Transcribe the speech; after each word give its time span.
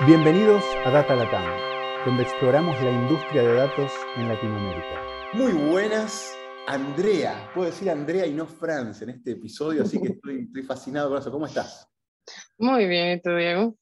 Bienvenidos 0.00 0.64
a 0.84 0.90
Data 0.90 1.14
Latam, 1.14 1.44
donde 2.04 2.24
exploramos 2.24 2.74
la 2.82 2.90
industria 2.90 3.42
de 3.42 3.54
datos 3.54 3.92
en 4.16 4.26
Latinoamérica. 4.28 5.00
Muy 5.34 5.52
buenas, 5.52 6.36
Andrea. 6.66 7.48
Puedo 7.54 7.70
decir 7.70 7.88
Andrea 7.88 8.26
y 8.26 8.34
no 8.34 8.44
Franz 8.44 9.02
en 9.02 9.10
este 9.10 9.30
episodio, 9.30 9.84
así 9.84 10.02
que 10.02 10.08
estoy, 10.08 10.48
fascinado 10.66 11.10
con 11.10 11.18
eso. 11.18 11.30
¿Cómo 11.30 11.46
estás? 11.46 11.88
Muy 12.58 12.88
bien, 12.88 13.16
¿y 13.16 13.22
tú, 13.22 13.36
Diego? 13.36 13.76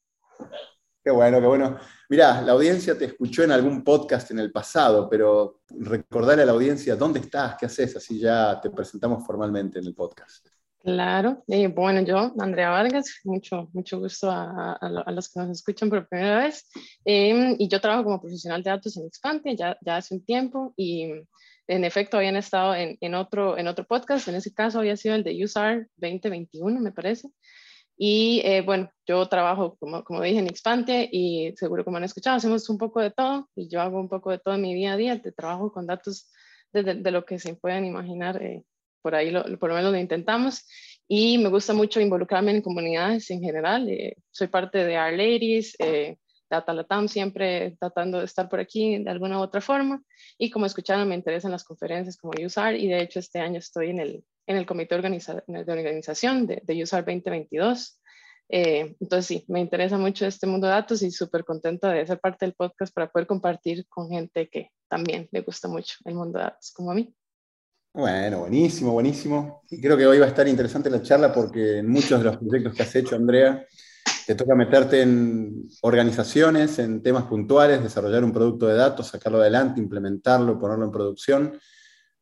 Qué 1.02 1.10
bueno, 1.10 1.40
qué 1.40 1.46
bueno. 1.46 1.78
Mirá, 2.10 2.42
la 2.42 2.52
audiencia 2.52 2.96
te 2.96 3.06
escuchó 3.06 3.44
en 3.44 3.52
algún 3.52 3.82
podcast 3.82 4.30
en 4.32 4.38
el 4.38 4.52
pasado, 4.52 5.08
pero 5.08 5.62
recordarle 5.70 6.42
a 6.42 6.46
la 6.46 6.52
audiencia 6.52 6.94
dónde 6.94 7.20
estás, 7.20 7.56
qué 7.58 7.64
haces, 7.64 7.96
así 7.96 8.20
ya 8.20 8.60
te 8.60 8.68
presentamos 8.68 9.26
formalmente 9.26 9.78
en 9.78 9.86
el 9.86 9.94
podcast. 9.94 10.46
Claro, 10.84 11.44
y 11.46 11.68
bueno, 11.68 12.00
yo, 12.00 12.32
Andrea 12.40 12.70
Vargas, 12.70 13.20
mucho, 13.22 13.68
mucho 13.72 14.00
gusto 14.00 14.28
a, 14.28 14.78
los 15.12 15.28
que 15.28 15.38
nos 15.38 15.50
escuchan 15.50 15.88
por 15.88 16.08
primera 16.08 16.40
vez. 16.40 16.68
Em, 17.04 17.54
y 17.56 17.68
yo 17.68 17.80
trabajo 17.80 18.02
como 18.02 18.20
profesional 18.20 18.64
de 18.64 18.70
datos 18.70 18.96
en 18.96 19.06
Expante 19.06 19.54
ya, 19.54 19.76
ya 19.80 19.98
hace 19.98 20.14
un 20.14 20.24
tiempo 20.24 20.74
y 20.76 21.12
en 21.68 21.84
efecto 21.84 22.16
habían 22.16 22.34
estado 22.34 22.74
en, 22.74 22.98
en, 23.00 23.14
otro, 23.14 23.56
en 23.56 23.68
otro 23.68 23.84
podcast, 23.86 24.26
en 24.26 24.34
ese 24.34 24.52
caso 24.52 24.80
había 24.80 24.96
sido 24.96 25.14
el 25.14 25.22
de 25.22 25.44
USAR 25.44 25.86
2021, 25.98 26.80
me 26.80 26.90
parece. 26.90 27.28
Y 27.96 28.42
eh, 28.44 28.62
bueno, 28.62 28.90
yo 29.06 29.24
trabajo, 29.28 29.76
como, 29.78 30.02
como 30.02 30.20
dije, 30.22 30.40
en 30.40 30.48
Expante 30.48 31.08
y 31.12 31.54
seguro 31.56 31.84
como 31.84 31.98
han 31.98 32.04
escuchado, 32.04 32.36
hacemos 32.36 32.68
un 32.68 32.78
poco 32.78 33.00
de 33.00 33.12
todo 33.12 33.48
y 33.54 33.68
yo 33.68 33.80
hago 33.80 34.00
un 34.00 34.08
poco 34.08 34.32
de 34.32 34.38
todo 34.40 34.56
en 34.56 34.62
mi 34.62 34.74
día 34.74 34.94
a 34.94 34.96
día, 34.96 35.22
trabajo 35.36 35.72
con 35.72 35.86
datos 35.86 36.28
de, 36.72 36.82
de, 36.82 37.10
lo 37.12 37.24
que 37.24 37.38
se 37.38 37.54
puedan 37.54 37.84
imaginar 37.84 38.42
eh, 38.42 38.64
por 39.02 39.14
ahí 39.14 39.30
lo, 39.30 39.44
por 39.58 39.70
lo 39.70 39.74
menos 39.74 39.92
lo 39.92 39.98
intentamos. 39.98 40.66
Y 41.08 41.38
me 41.38 41.48
gusta 41.48 41.74
mucho 41.74 42.00
involucrarme 42.00 42.52
en 42.52 42.62
comunidades 42.62 43.30
en 43.30 43.40
general. 43.42 43.88
Eh, 43.88 44.16
soy 44.30 44.46
parte 44.46 44.84
de 44.84 44.98
Our 44.98 45.12
Ladies, 45.12 45.74
eh, 45.78 46.16
Data 46.48 46.72
Latam, 46.72 47.08
siempre 47.08 47.76
tratando 47.78 48.18
de 48.18 48.24
estar 48.24 48.48
por 48.48 48.60
aquí 48.60 49.02
de 49.02 49.10
alguna 49.10 49.38
u 49.38 49.42
otra 49.42 49.60
forma. 49.60 50.02
Y 50.38 50.50
como 50.50 50.66
escucharon, 50.66 51.08
me 51.08 51.14
interesan 51.14 51.50
las 51.50 51.64
conferencias 51.64 52.16
como 52.16 52.32
USAR 52.42 52.76
y 52.76 52.88
de 52.88 53.02
hecho 53.02 53.18
este 53.18 53.40
año 53.40 53.58
estoy 53.58 53.90
en 53.90 54.00
el, 54.00 54.24
en 54.46 54.56
el 54.56 54.66
comité 54.66 54.94
de 54.94 55.72
organización 55.72 56.46
de, 56.46 56.62
de 56.62 56.82
USAR 56.82 57.04
2022. 57.04 57.98
Eh, 58.54 58.96
entonces 59.00 59.26
sí, 59.26 59.44
me 59.48 59.60
interesa 59.60 59.96
mucho 59.96 60.26
este 60.26 60.46
mundo 60.46 60.66
de 60.66 60.74
datos 60.74 61.02
y 61.02 61.10
súper 61.10 61.42
contenta 61.42 61.90
de 61.90 62.06
ser 62.06 62.20
parte 62.20 62.44
del 62.44 62.54
podcast 62.54 62.92
para 62.92 63.10
poder 63.10 63.26
compartir 63.26 63.86
con 63.88 64.10
gente 64.10 64.48
que 64.50 64.70
también 64.88 65.26
le 65.32 65.40
gusta 65.40 65.68
mucho 65.68 65.96
el 66.04 66.14
mundo 66.14 66.38
de 66.38 66.44
datos 66.44 66.70
como 66.72 66.90
a 66.90 66.94
mí. 66.94 67.14
Bueno, 67.94 68.40
buenísimo, 68.40 68.92
buenísimo. 68.92 69.62
Y 69.70 69.78
creo 69.78 69.98
que 69.98 70.06
hoy 70.06 70.18
va 70.18 70.24
a 70.24 70.28
estar 70.28 70.48
interesante 70.48 70.88
la 70.88 71.02
charla 71.02 71.30
porque 71.30 71.78
en 71.78 71.88
muchos 71.90 72.18
de 72.18 72.24
los 72.24 72.38
proyectos 72.38 72.74
que 72.74 72.82
has 72.82 72.94
hecho, 72.94 73.16
Andrea, 73.16 73.66
te 74.26 74.34
toca 74.34 74.54
meterte 74.54 75.02
en 75.02 75.68
organizaciones, 75.82 76.78
en 76.78 77.02
temas 77.02 77.24
puntuales, 77.24 77.82
desarrollar 77.82 78.24
un 78.24 78.32
producto 78.32 78.66
de 78.66 78.76
datos, 78.76 79.08
sacarlo 79.08 79.38
adelante, 79.38 79.78
implementarlo, 79.78 80.58
ponerlo 80.58 80.86
en 80.86 80.90
producción. 80.90 81.60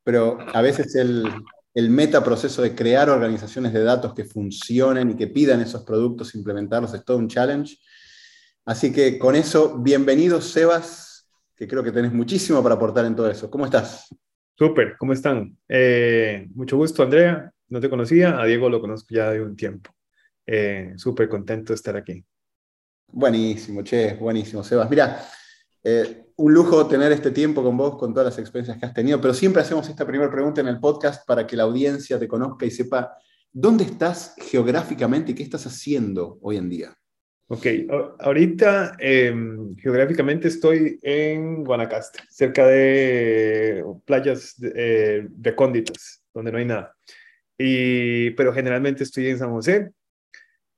Pero 0.03 0.39
a 0.53 0.61
veces 0.61 0.97
el, 0.97 1.31
el 1.73 1.91
metaproceso 1.91 2.63
de 2.63 2.75
crear 2.75 3.09
organizaciones 3.09 3.73
de 3.73 3.85
datos 3.85 4.13
que 4.13 4.25
funcionen 4.25 5.11
y 5.11 5.15
que 5.15 5.29
pidan 5.29 5.61
esos 5.61 5.85
productos, 5.85 6.35
implementarlos, 6.35 6.95
es 6.95 7.05
todo 7.05 7.19
un 7.19 7.29
challenge. 7.29 7.77
Así 8.65 8.93
que 8.93 9.21
con 9.21 9.37
eso, 9.37 9.79
bienvenido, 9.79 10.41
Sebas, 10.41 11.31
que 11.55 11.69
creo 11.69 11.85
que 11.85 11.93
tenés 11.93 12.13
muchísimo 12.13 12.61
para 12.61 12.75
aportar 12.75 13.05
en 13.05 13.15
todo 13.15 13.31
eso. 13.31 13.49
¿Cómo 13.49 13.67
estás? 13.67 14.09
Súper, 14.61 14.99
¿cómo 14.99 15.15
están? 15.15 15.57
Eh, 15.67 16.47
mucho 16.55 16.77
gusto, 16.77 17.03
Andrea. 17.03 17.51
No 17.69 17.81
te 17.81 17.89
conocía, 17.89 18.39
a 18.39 18.45
Diego 18.45 18.69
lo 18.69 18.79
conozco 18.79 19.07
ya 19.09 19.31
de 19.31 19.41
un 19.41 19.57
tiempo. 19.57 19.91
Eh, 20.45 20.93
Súper 20.97 21.31
contento 21.31 21.73
de 21.73 21.77
estar 21.77 21.97
aquí. 21.97 22.23
Buenísimo, 23.07 23.81
che, 23.83 24.13
buenísimo, 24.17 24.63
Sebas. 24.63 24.91
Mira, 24.91 25.27
eh, 25.83 26.27
un 26.37 26.53
lujo 26.53 26.87
tener 26.87 27.11
este 27.11 27.31
tiempo 27.31 27.63
con 27.63 27.75
vos, 27.75 27.97
con 27.97 28.13
todas 28.13 28.27
las 28.27 28.39
experiencias 28.39 28.77
que 28.77 28.85
has 28.85 28.93
tenido, 28.93 29.19
pero 29.19 29.33
siempre 29.33 29.63
hacemos 29.63 29.89
esta 29.89 30.07
primera 30.07 30.31
pregunta 30.31 30.61
en 30.61 30.69
el 30.69 30.79
podcast 30.79 31.27
para 31.27 31.47
que 31.47 31.57
la 31.57 31.63
audiencia 31.63 32.19
te 32.19 32.29
conozca 32.29 32.67
y 32.67 32.71
sepa 32.71 33.17
dónde 33.51 33.85
estás 33.85 34.35
geográficamente 34.37 35.33
y 35.33 35.35
qué 35.35 35.43
estás 35.43 35.67
haciendo 35.67 36.39
hoy 36.43 36.59
en 36.59 36.69
día. 36.69 37.00
Ok, 37.53 37.67
ahorita 38.21 38.95
em, 39.01 39.75
geográficamente 39.75 40.47
estoy 40.47 41.01
en 41.03 41.65
Guanacaste, 41.65 42.21
cerca 42.29 42.65
de 42.65 43.85
playas 44.05 44.55
eh, 44.63 45.27
recónditas, 45.43 46.23
donde 46.33 46.53
no 46.53 46.59
hay 46.59 46.65
nada. 46.65 46.95
Y, 47.59 48.31
pero 48.31 48.53
generalmente 48.53 49.03
estoy 49.03 49.27
en 49.27 49.39
San 49.41 49.51
José. 49.51 49.91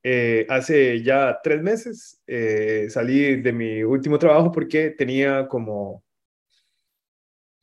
Eh, 0.02 0.46
hace 0.48 1.02
ya 1.02 1.40
tres 1.42 1.60
meses 1.60 2.22
eh, 2.26 2.86
salí 2.88 3.42
de 3.42 3.52
mi 3.52 3.82
último 3.82 4.18
trabajo 4.18 4.50
porque 4.50 4.88
tenía 4.88 5.48
como, 5.48 6.02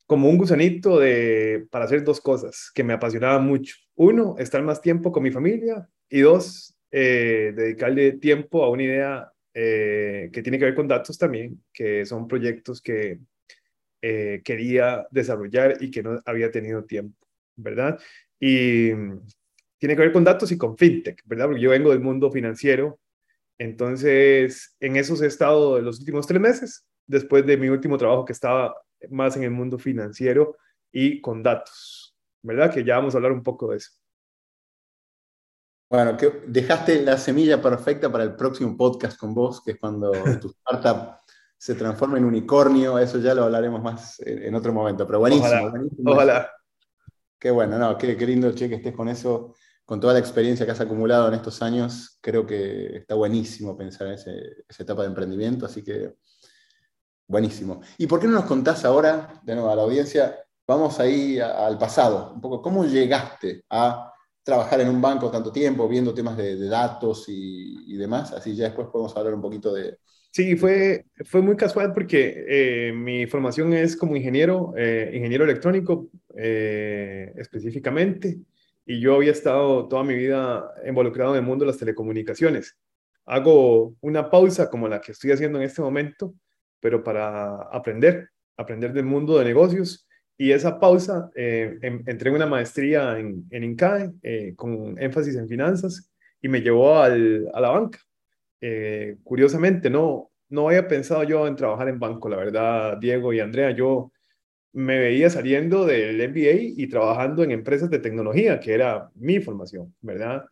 como 0.05 0.29
un 0.29 0.37
gusanito 0.37 0.99
de, 0.99 1.65
para 1.71 1.85
hacer 1.85 2.03
dos 2.03 2.21
cosas 2.21 2.69
que 2.75 2.83
me 2.83 2.93
apasionaban 2.93 3.43
mucho. 3.43 3.75
Uno, 3.95 4.35
estar 4.37 4.61
más 4.61 4.83
tiempo 4.83 5.11
con 5.11 5.23
mi 5.23 5.31
familia 5.31 5.89
y 6.07 6.19
dos, 6.19 6.78
eh, 6.91 7.53
dedicarle 7.55 8.13
tiempo 8.13 8.63
a 8.63 8.69
una 8.69 8.83
idea 8.83 9.31
eh, 9.53 10.29
que 10.31 10.41
tiene 10.41 10.57
que 10.57 10.65
ver 10.65 10.75
con 10.75 10.87
datos 10.87 11.17
también, 11.17 11.63
que 11.73 12.05
son 12.05 12.27
proyectos 12.27 12.81
que 12.81 13.19
eh, 14.01 14.41
quería 14.43 15.07
desarrollar 15.11 15.77
y 15.81 15.91
que 15.91 16.01
no 16.01 16.21
había 16.25 16.51
tenido 16.51 16.85
tiempo, 16.85 17.27
¿verdad? 17.55 17.99
Y 18.39 18.91
mm, 18.93 19.21
tiene 19.77 19.95
que 19.95 20.01
ver 20.01 20.13
con 20.13 20.23
datos 20.23 20.51
y 20.51 20.57
con 20.57 20.77
fintech, 20.77 21.21
¿verdad? 21.25 21.47
Porque 21.47 21.61
yo 21.61 21.71
vengo 21.71 21.91
del 21.91 21.99
mundo 21.99 22.31
financiero, 22.31 22.99
entonces 23.57 24.75
en 24.79 24.95
esos 24.95 25.21
he 25.21 25.27
estado 25.27 25.79
los 25.81 25.99
últimos 25.99 26.25
tres 26.27 26.39
meses, 26.39 26.85
después 27.07 27.45
de 27.45 27.57
mi 27.57 27.67
último 27.69 27.97
trabajo 27.97 28.25
que 28.25 28.33
estaba 28.33 28.75
más 29.09 29.35
en 29.35 29.43
el 29.43 29.51
mundo 29.51 29.77
financiero 29.77 30.57
y 30.91 31.21
con 31.21 31.43
datos, 31.43 32.15
¿verdad? 32.41 32.73
Que 32.73 32.83
ya 32.83 32.97
vamos 32.97 33.13
a 33.13 33.17
hablar 33.17 33.33
un 33.33 33.43
poco 33.43 33.71
de 33.71 33.77
eso. 33.77 33.98
Bueno, 35.89 36.15
que 36.15 36.43
dejaste 36.45 37.01
la 37.01 37.17
semilla 37.17 37.59
perfecta 37.59 38.11
para 38.11 38.23
el 38.23 38.35
próximo 38.35 38.77
podcast 38.77 39.17
con 39.17 39.33
vos, 39.33 39.61
que 39.61 39.71
es 39.71 39.79
cuando 39.79 40.11
tu 40.41 40.49
startup 40.49 41.17
se 41.57 41.73
transforma 41.73 42.17
en 42.17 42.25
unicornio. 42.25 42.99
Eso 42.99 43.17
ya 43.17 43.33
lo 43.33 43.45
hablaremos 43.45 43.81
más 43.81 44.19
en, 44.19 44.53
otro 44.53 44.71
momento, 44.71 45.07
pero 45.07 45.19
buenísimo. 45.19 45.71
Ojalá. 46.05 46.51
Qué 47.39 47.49
bueno, 47.49 47.79
no, 47.79 47.97
qué, 47.97 48.15
lindo, 48.15 48.51
che, 48.51 48.69
que 48.69 48.75
estés 48.75 48.93
con 48.93 49.07
eso, 49.09 49.55
con 49.85 49.99
toda 49.99 50.13
la 50.13 50.19
experiencia 50.19 50.65
que 50.65 50.73
has 50.73 50.81
acumulado 50.81 51.27
en 51.29 51.33
estos 51.33 51.61
años. 51.61 52.19
Creo 52.21 52.45
que 52.45 52.97
está 52.97 53.15
buenísimo 53.15 53.75
pensar 53.75 54.07
en 54.07 54.13
esa 54.13 54.83
etapa 54.83 55.01
de 55.01 55.07
emprendimiento, 55.07 55.65
así 55.65 55.83
que 55.83 56.17
buenísimo. 57.27 57.81
¿Y 57.97 58.05
por 58.05 58.19
qué 58.19 58.27
no 58.27 58.33
nos 58.33 58.45
contás 58.45 58.85
ahora, 58.85 59.41
de 59.43 59.55
nuevo, 59.55 59.71
a 59.71 59.75
la 59.75 59.83
audiencia, 59.83 60.37
vamos 60.67 60.99
ahí 60.99 61.39
al 61.39 61.77
pasado, 61.77 62.33
un 62.33 62.41
poco, 62.41 62.61
¿cómo 62.61 62.85
llegaste 62.85 63.63
a 63.69 64.08
trabajar 64.49 64.81
en 64.81 64.89
un 64.89 64.99
banco 64.99 65.29
tanto 65.29 65.51
tiempo, 65.51 65.87
viendo 65.87 66.13
temas 66.13 66.35
de, 66.35 66.67
datos 66.67 67.25
y, 67.27 67.95
demás, 67.95 68.33
así 68.33 68.55
ya 68.55 68.65
después 68.65 68.87
podemos 68.91 69.15
hablar 69.15 69.35
un 69.35 69.41
poquito 69.41 69.73
de... 69.73 69.97
Sí, 70.31 70.55
fue, 70.55 71.05
fue 71.25 71.41
muy 71.41 71.55
casual 71.55 71.93
porque 71.93 72.45
eh, 72.47 72.91
mi 72.93 73.27
formación 73.27 73.73
es 73.73 73.95
como 73.95 74.15
ingeniero, 74.15 74.73
eh, 74.75 75.11
ingeniero 75.13 75.43
electrónico 75.43 76.09
eh, 76.35 77.31
específicamente, 77.37 78.39
y 78.85 78.99
yo 78.99 79.15
había 79.15 79.31
estado 79.31 79.87
toda 79.87 80.03
mi 80.03 80.15
vida 80.15 80.71
involucrado 80.87 81.31
en 81.35 81.41
el 81.41 81.45
mundo 81.45 81.65
de 81.65 81.71
las 81.71 81.77
telecomunicaciones. 81.77 82.75
Hago 83.25 83.95
una 84.01 84.31
pausa 84.31 84.69
como 84.69 84.87
la 84.87 84.99
que 84.99 85.11
estoy 85.11 85.31
haciendo 85.31 85.59
en 85.59 85.65
este 85.65 85.81
momento, 85.83 86.33
pero 86.79 87.03
para 87.03 87.61
aprender, 87.71 88.29
aprender 88.57 88.93
del 88.93 89.05
mundo 89.05 89.37
de 89.37 89.45
negocios 89.45 90.08
y 90.41 90.53
esa 90.53 90.79
pausa, 90.79 91.29
eh, 91.35 91.77
entré 91.81 92.29
en 92.29 92.35
una 92.37 92.45
maestría 92.45 93.19
en, 93.19 93.45
en 93.51 93.63
INCAE 93.65 94.11
eh, 94.23 94.53
con 94.55 94.97
énfasis 94.97 95.35
en 95.35 95.49
finanzas 95.49 96.09
y 96.41 96.47
me 96.47 96.61
llevó 96.61 96.97
al, 96.97 97.49
a 97.53 97.59
la 97.59 97.71
banca. 97.71 97.99
Eh, 98.61 99.17
curiosamente, 99.21 99.89
no, 99.89 100.31
no 100.47 100.69
había 100.69 100.87
pensado 100.87 101.23
yo 101.23 101.45
en 101.45 101.57
trabajar 101.57 101.89
en 101.89 101.99
banco, 101.99 102.29
la 102.29 102.37
verdad, 102.37 102.97
Diego 102.99 103.33
y 103.33 103.41
Andrea. 103.41 103.71
Yo 103.71 104.13
me 104.71 104.97
veía 104.97 105.29
saliendo 105.29 105.85
del 105.85 106.29
MBA 106.29 106.81
y 106.81 106.87
trabajando 106.87 107.43
en 107.43 107.51
empresas 107.51 107.89
de 107.89 107.99
tecnología, 107.99 108.61
que 108.61 108.73
era 108.73 109.09
mi 109.15 109.41
formación, 109.41 109.93
¿verdad? 109.99 110.45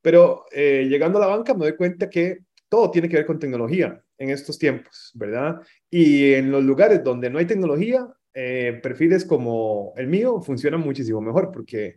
Pero 0.00 0.44
eh, 0.52 0.86
llegando 0.88 1.18
a 1.18 1.22
la 1.22 1.34
banca 1.34 1.52
me 1.52 1.64
doy 1.64 1.76
cuenta 1.76 2.08
que 2.08 2.38
todo 2.68 2.92
tiene 2.92 3.08
que 3.08 3.16
ver 3.16 3.26
con 3.26 3.40
tecnología 3.40 4.00
en 4.18 4.30
estos 4.30 4.56
tiempos, 4.56 5.10
¿verdad? 5.14 5.60
Y 5.90 6.34
en 6.34 6.52
los 6.52 6.62
lugares 6.62 7.02
donde 7.02 7.28
no 7.28 7.40
hay 7.40 7.46
tecnología, 7.46 8.06
eh, 8.34 8.80
perfiles 8.82 9.24
como 9.24 9.92
el 9.96 10.06
mío 10.06 10.40
funcionan 10.40 10.80
muchísimo 10.80 11.20
mejor 11.20 11.50
porque 11.52 11.96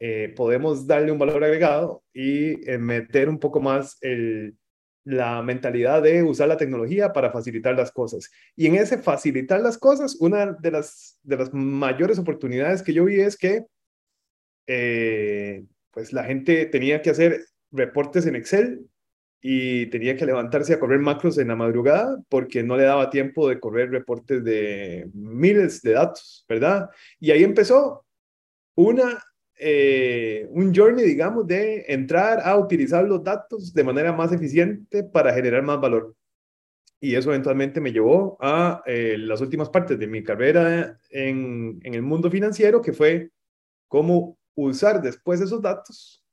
eh, 0.00 0.32
podemos 0.36 0.86
darle 0.86 1.12
un 1.12 1.18
valor 1.18 1.44
agregado 1.44 2.02
y 2.12 2.68
eh, 2.68 2.78
meter 2.78 3.28
un 3.28 3.38
poco 3.38 3.60
más 3.60 3.96
el, 4.00 4.56
la 5.04 5.40
mentalidad 5.42 6.02
de 6.02 6.22
usar 6.22 6.48
la 6.48 6.56
tecnología 6.56 7.12
para 7.12 7.30
facilitar 7.30 7.76
las 7.76 7.92
cosas. 7.92 8.30
Y 8.56 8.66
en 8.66 8.74
ese 8.74 8.98
facilitar 8.98 9.60
las 9.60 9.78
cosas, 9.78 10.16
una 10.20 10.52
de 10.52 10.70
las, 10.70 11.18
de 11.22 11.36
las 11.36 11.54
mayores 11.54 12.18
oportunidades 12.18 12.82
que 12.82 12.92
yo 12.92 13.04
vi 13.04 13.20
es 13.20 13.36
que 13.36 13.64
pues 15.92 16.12
la 16.12 16.24
gente 16.24 16.66
tenía 16.66 17.00
que 17.00 17.10
hacer 17.10 17.40
reportes 17.70 18.26
en 18.26 18.36
Excel 18.36 18.87
y 19.40 19.86
tenía 19.86 20.16
que 20.16 20.26
levantarse 20.26 20.74
a 20.74 20.80
correr 20.80 20.98
macros 20.98 21.38
en 21.38 21.48
la 21.48 21.56
madrugada 21.56 22.20
porque 22.28 22.62
no 22.62 22.76
le 22.76 22.84
daba 22.84 23.10
tiempo 23.10 23.48
de 23.48 23.60
correr 23.60 23.90
reportes 23.90 24.42
de 24.42 25.08
miles 25.14 25.80
de 25.82 25.92
datos, 25.92 26.44
¿verdad? 26.48 26.90
Y 27.20 27.30
ahí 27.30 27.44
empezó 27.44 28.04
una, 28.74 29.22
eh, 29.58 30.46
un 30.50 30.74
journey, 30.74 31.04
digamos, 31.04 31.46
de 31.46 31.84
entrar 31.88 32.40
a 32.40 32.56
utilizar 32.56 33.04
los 33.04 33.22
datos 33.22 33.72
de 33.72 33.84
manera 33.84 34.12
más 34.12 34.32
eficiente 34.32 35.04
para 35.04 35.32
generar 35.32 35.62
más 35.62 35.80
valor. 35.80 36.14
Y 37.00 37.14
eso 37.14 37.30
eventualmente 37.30 37.80
me 37.80 37.92
llevó 37.92 38.36
a 38.40 38.82
eh, 38.86 39.16
las 39.18 39.40
últimas 39.40 39.70
partes 39.70 39.96
de 40.00 40.08
mi 40.08 40.24
carrera 40.24 40.98
en, 41.10 41.78
en 41.84 41.94
el 41.94 42.02
mundo 42.02 42.28
financiero, 42.28 42.82
que 42.82 42.92
fue 42.92 43.30
cómo 43.86 44.36
usar 44.56 45.00
después 45.00 45.40
esos 45.40 45.62
datos 45.62 46.24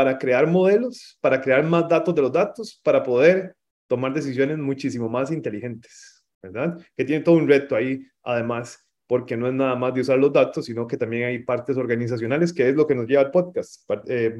para 0.00 0.16
crear 0.16 0.46
modelos, 0.46 1.18
para 1.20 1.42
crear 1.42 1.62
más 1.62 1.86
datos 1.86 2.14
de 2.14 2.22
los 2.22 2.32
datos, 2.32 2.80
para 2.82 3.02
poder 3.02 3.54
tomar 3.86 4.14
decisiones 4.14 4.56
muchísimo 4.56 5.10
más 5.10 5.30
inteligentes, 5.30 6.24
¿verdad? 6.42 6.78
Que 6.96 7.04
tiene 7.04 7.22
todo 7.22 7.34
un 7.34 7.46
reto 7.46 7.76
ahí, 7.76 8.02
además, 8.22 8.88
porque 9.06 9.36
no 9.36 9.46
es 9.46 9.52
nada 9.52 9.76
más 9.76 9.92
de 9.92 10.00
usar 10.00 10.18
los 10.18 10.32
datos, 10.32 10.64
sino 10.64 10.86
que 10.86 10.96
también 10.96 11.24
hay 11.24 11.40
partes 11.40 11.76
organizacionales, 11.76 12.50
que 12.54 12.70
es 12.70 12.74
lo 12.74 12.86
que 12.86 12.94
nos 12.94 13.06
lleva 13.06 13.20
al 13.20 13.30
podcast, 13.30 13.84
eh, 14.08 14.34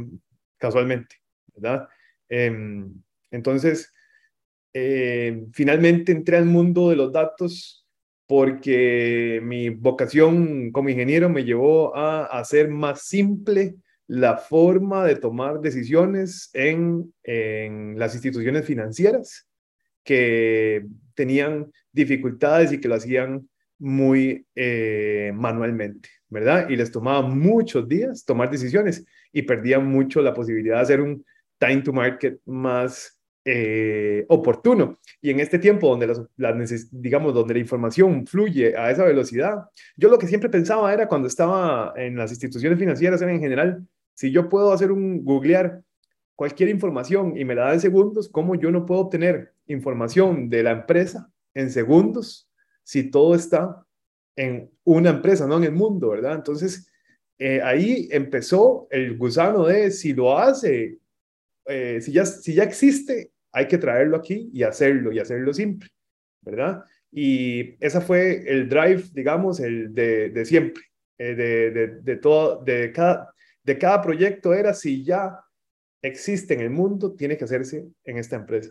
casualmente, 0.57 1.17
¿verdad? 1.55 1.87
Em, 2.27 2.91
entonces, 3.31 3.93
eh, 4.73 5.45
finalmente 5.53 6.11
entré 6.11 6.39
al 6.39 6.47
mundo 6.47 6.89
de 6.89 6.97
los 6.97 7.13
datos 7.13 7.87
porque 8.27 9.43
mi 9.43 9.69
vocación 9.69 10.73
como 10.73 10.89
ingeniero 10.89 11.29
me 11.29 11.45
llevó 11.45 11.95
a 11.95 12.25
hacer 12.25 12.71
más 12.71 13.03
simple 13.03 13.75
la 14.11 14.37
forma 14.39 15.05
de 15.05 15.15
tomar 15.15 15.61
decisiones 15.61 16.51
en, 16.53 17.15
las 17.97 18.13
instituciones 18.13 18.67
financieras 18.67 19.49
que 20.03 20.85
tenían 21.15 21.71
dificultades 21.93 22.73
y 22.73 22.81
que 22.81 22.89
lo 22.89 22.97
hacían 22.97 23.49
muy 23.79 24.45
eh, 24.57 25.31
manualmente, 25.33 26.09
¿verdad? 26.29 26.69
Y 26.69 26.75
les 26.75 26.91
tomaba 26.91 27.23
muchos 27.23 27.89
días 27.89 28.25
tomar 28.25 28.51
decisiones 28.51 29.07
y 29.33 29.43
perdían 29.43 29.87
mucho 29.87 30.21
la 30.23 30.35
posibilidad 30.35 30.79
de 30.79 30.83
hacer 30.83 31.01
un 31.01 31.25
time 31.59 31.83
to 31.83 31.93
market 31.93 32.41
más 32.47 33.17
eh, 33.45 34.25
oportuno. 34.29 34.99
Y 35.23 35.31
en 35.31 35.39
este 35.39 35.61
tiempo 35.61 35.89
donde, 35.89 36.27
digamos, 36.91 37.33
donde 37.33 37.55
la 37.55 37.61
información 37.61 38.27
fluye 38.27 38.77
a 38.77 38.91
esa 38.91 39.05
velocidad, 39.05 39.67
yo 39.97 40.09
lo 40.09 40.19
que 40.19 40.27
siempre 40.27 40.51
pensaba 40.51 40.93
era 40.93 41.07
cuando 41.07 41.29
estaba 41.29 41.95
en 41.97 42.17
las 42.17 42.33
instituciones 42.33 42.77
financieras, 42.77 43.23
era 43.23 43.33
en 43.33 43.41
general, 43.41 43.87
si 44.15 44.31
yo 44.31 44.49
puedo 44.49 44.73
hacer 44.73 44.93
un 44.93 45.25
googlear 45.25 45.83
cualquier 46.37 46.69
información 46.71 47.37
y 47.37 47.45
me 47.45 47.55
la 47.55 47.65
da 47.65 47.75
en 47.75 47.81
segundos, 47.81 48.29
¿cómo 48.29 48.55
yo 48.55 48.71
no 48.71 48.87
puedo 48.87 49.03
obtener 49.03 49.53
información 49.67 50.49
de 50.49 50.63
la 50.63 50.73
empresa 50.73 51.31
en 51.55 51.71
segundos 51.71 52.49
si 52.83 53.11
todo 53.11 53.35
está 53.35 53.85
en 54.37 54.71
una 54.85 55.11
empresa, 55.11 55.47
no 55.47 55.59
en 55.59 55.65
el 55.65 55.73
mundo, 55.73 56.11
¿verdad? 56.11 56.35
Entonces, 56.35 56.91
eh, 57.39 57.61
ahí 57.63 58.09
empezó 58.11 58.87
el 58.91 59.17
gusano 59.17 59.67
de 59.67 59.91
si 59.91 60.13
lo 60.13 60.39
hace, 60.39 60.99
eh, 61.67 62.01
si, 62.01 62.13
ya, 62.13 62.25
si 62.27 62.55
ya 62.55 62.65
existe, 62.65 63.33
hay 63.53 63.67
que 63.67 63.79
traerlo 63.79 64.17
aquí 64.17 64.51
y 64.53 64.63
hacerlo 64.63 65.13
y 65.13 65.19
hacerlo 65.19 65.53
siempre, 65.53 65.89
¿verdad? 66.43 66.85
Y 67.11 67.77
esa 67.85 68.01
fue 68.01 68.45
el 68.47 68.69
drive, 68.69 69.05
digamos, 69.13 69.61
el 69.61 69.95
de, 69.95 70.31
de 70.31 70.45
siempre, 70.45 70.85
eh, 71.19 71.35
de, 71.35 72.01
de, 72.03 72.17
todo, 72.17 72.63
de 72.63 72.93
cada, 72.93 73.33
de 73.63 73.79
cada 73.79 74.01
proyecto 74.03 74.53
era 74.53 74.75
si 74.75 75.05
ya 75.05 75.41
existe 76.03 76.55
en 76.55 76.61
el 76.61 76.71
mundo, 76.71 77.15
tiene 77.15 77.37
que 77.37 77.45
hacerse 77.45 77.89
en 78.05 78.19
esta 78.19 78.37
empresa. 78.37 78.71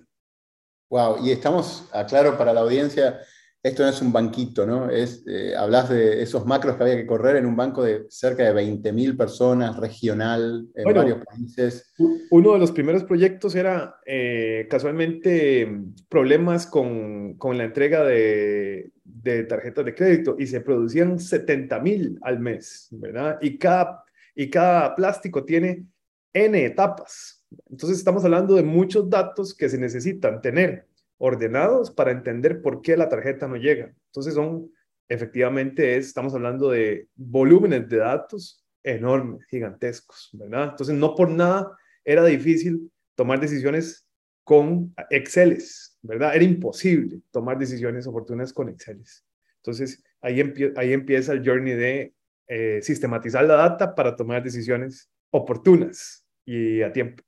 Wow, 0.90 1.24
y 1.24 1.32
estamos, 1.32 1.88
aclaro 1.94 2.38
para 2.38 2.52
la 2.52 2.62
audiencia, 2.62 3.20
esto 3.62 3.84
no 3.84 3.90
es 3.90 4.02
un 4.02 4.14
banquito, 4.14 4.66
¿no? 4.66 4.90
Es, 4.90 5.24
eh, 5.28 5.54
hablas 5.56 5.90
de 5.90 6.24
esos 6.24 6.46
macros 6.46 6.78
que 6.78 6.84
había 6.84 6.96
que 6.96 7.06
correr 7.06 7.36
en 7.36 7.46
un 7.46 7.58
banco 7.58 7.84
de 7.84 8.06
cerca 8.10 8.44
de 8.44 8.54
20.000 8.54 9.18
personas, 9.18 9.78
regional, 9.78 10.68
en 10.74 10.94
varios 10.94 11.24
países. 11.26 11.94
Uno 12.32 12.54
de 12.54 12.60
los 12.60 12.72
primeros 12.72 13.04
proyectos 13.04 13.56
era 13.56 13.98
eh, 14.06 14.66
casualmente 14.70 15.70
problemas 16.08 16.66
con, 16.68 17.34
con 17.34 17.58
la 17.58 17.66
entrega 17.66 18.04
de, 18.06 18.92
de, 19.04 19.44
tarjetas 19.44 19.84
de 19.84 19.94
crédito 19.94 20.38
y 20.40 20.48
se 20.48 20.62
producían 20.62 21.18
70.000 21.18 22.18
al 22.22 22.40
mes, 22.40 22.88
¿verdad? 22.92 23.40
Y 23.42 23.58
cada 23.58 24.06
y 24.40 24.50
cada 24.50 24.96
plástico 24.96 25.44
tiene 25.44 25.86
N 26.32 26.64
etapas. 26.64 27.46
Entonces 27.70 27.98
estamos 27.98 28.24
hablando 28.24 28.56
de 28.56 28.64
muchos 28.64 29.10
datos 29.10 29.54
que 29.54 29.68
se 29.68 29.78
necesitan 29.78 30.40
tener 30.40 30.88
ordenados 31.18 31.92
para 31.92 32.12
entender 32.12 32.62
por 32.62 32.82
qué 32.82 32.96
la 32.96 33.10
tarjeta 33.10 33.50
no 33.50 33.58
llega. 33.58 33.94
Entonces 34.06 34.36
son, 34.36 34.72
efectivamente, 35.10 35.98
estamos 35.98 36.34
hablando 36.34 36.70
de 36.70 37.10
volúmenes 37.18 37.90
de 37.90 37.98
datos 37.98 38.64
enormes, 38.82 39.46
gigantescos, 39.50 40.30
¿verdad? 40.32 40.70
Entonces 40.70 40.96
no 40.96 41.16
por 41.16 41.30
nada 41.30 41.78
era 42.06 42.24
difícil 42.24 42.90
tomar 43.16 43.42
decisiones 43.42 44.08
con 44.46 44.96
Exceles, 45.10 45.98
¿verdad? 46.02 46.34
Era 46.34 46.46
imposible 46.46 47.20
tomar 47.32 47.58
decisiones 47.60 48.08
oportunas 48.08 48.54
con 48.54 48.70
Exceles. 48.70 49.26
Entonces 49.58 50.02
ahí, 50.22 50.42
ahí 50.78 50.94
empieza 50.94 51.34
el 51.34 51.46
journey 51.46 51.74
de 51.74 52.14
eh, 52.51 52.80
sistematizar 52.81 53.46
la 53.46 53.56
data 53.56 53.94
para 53.94 54.16
tomar 54.16 54.44
decisiones 54.44 55.07
oportunas 55.30 56.25
y 56.44 56.81
a 56.81 56.92
tiempo. 56.92 57.24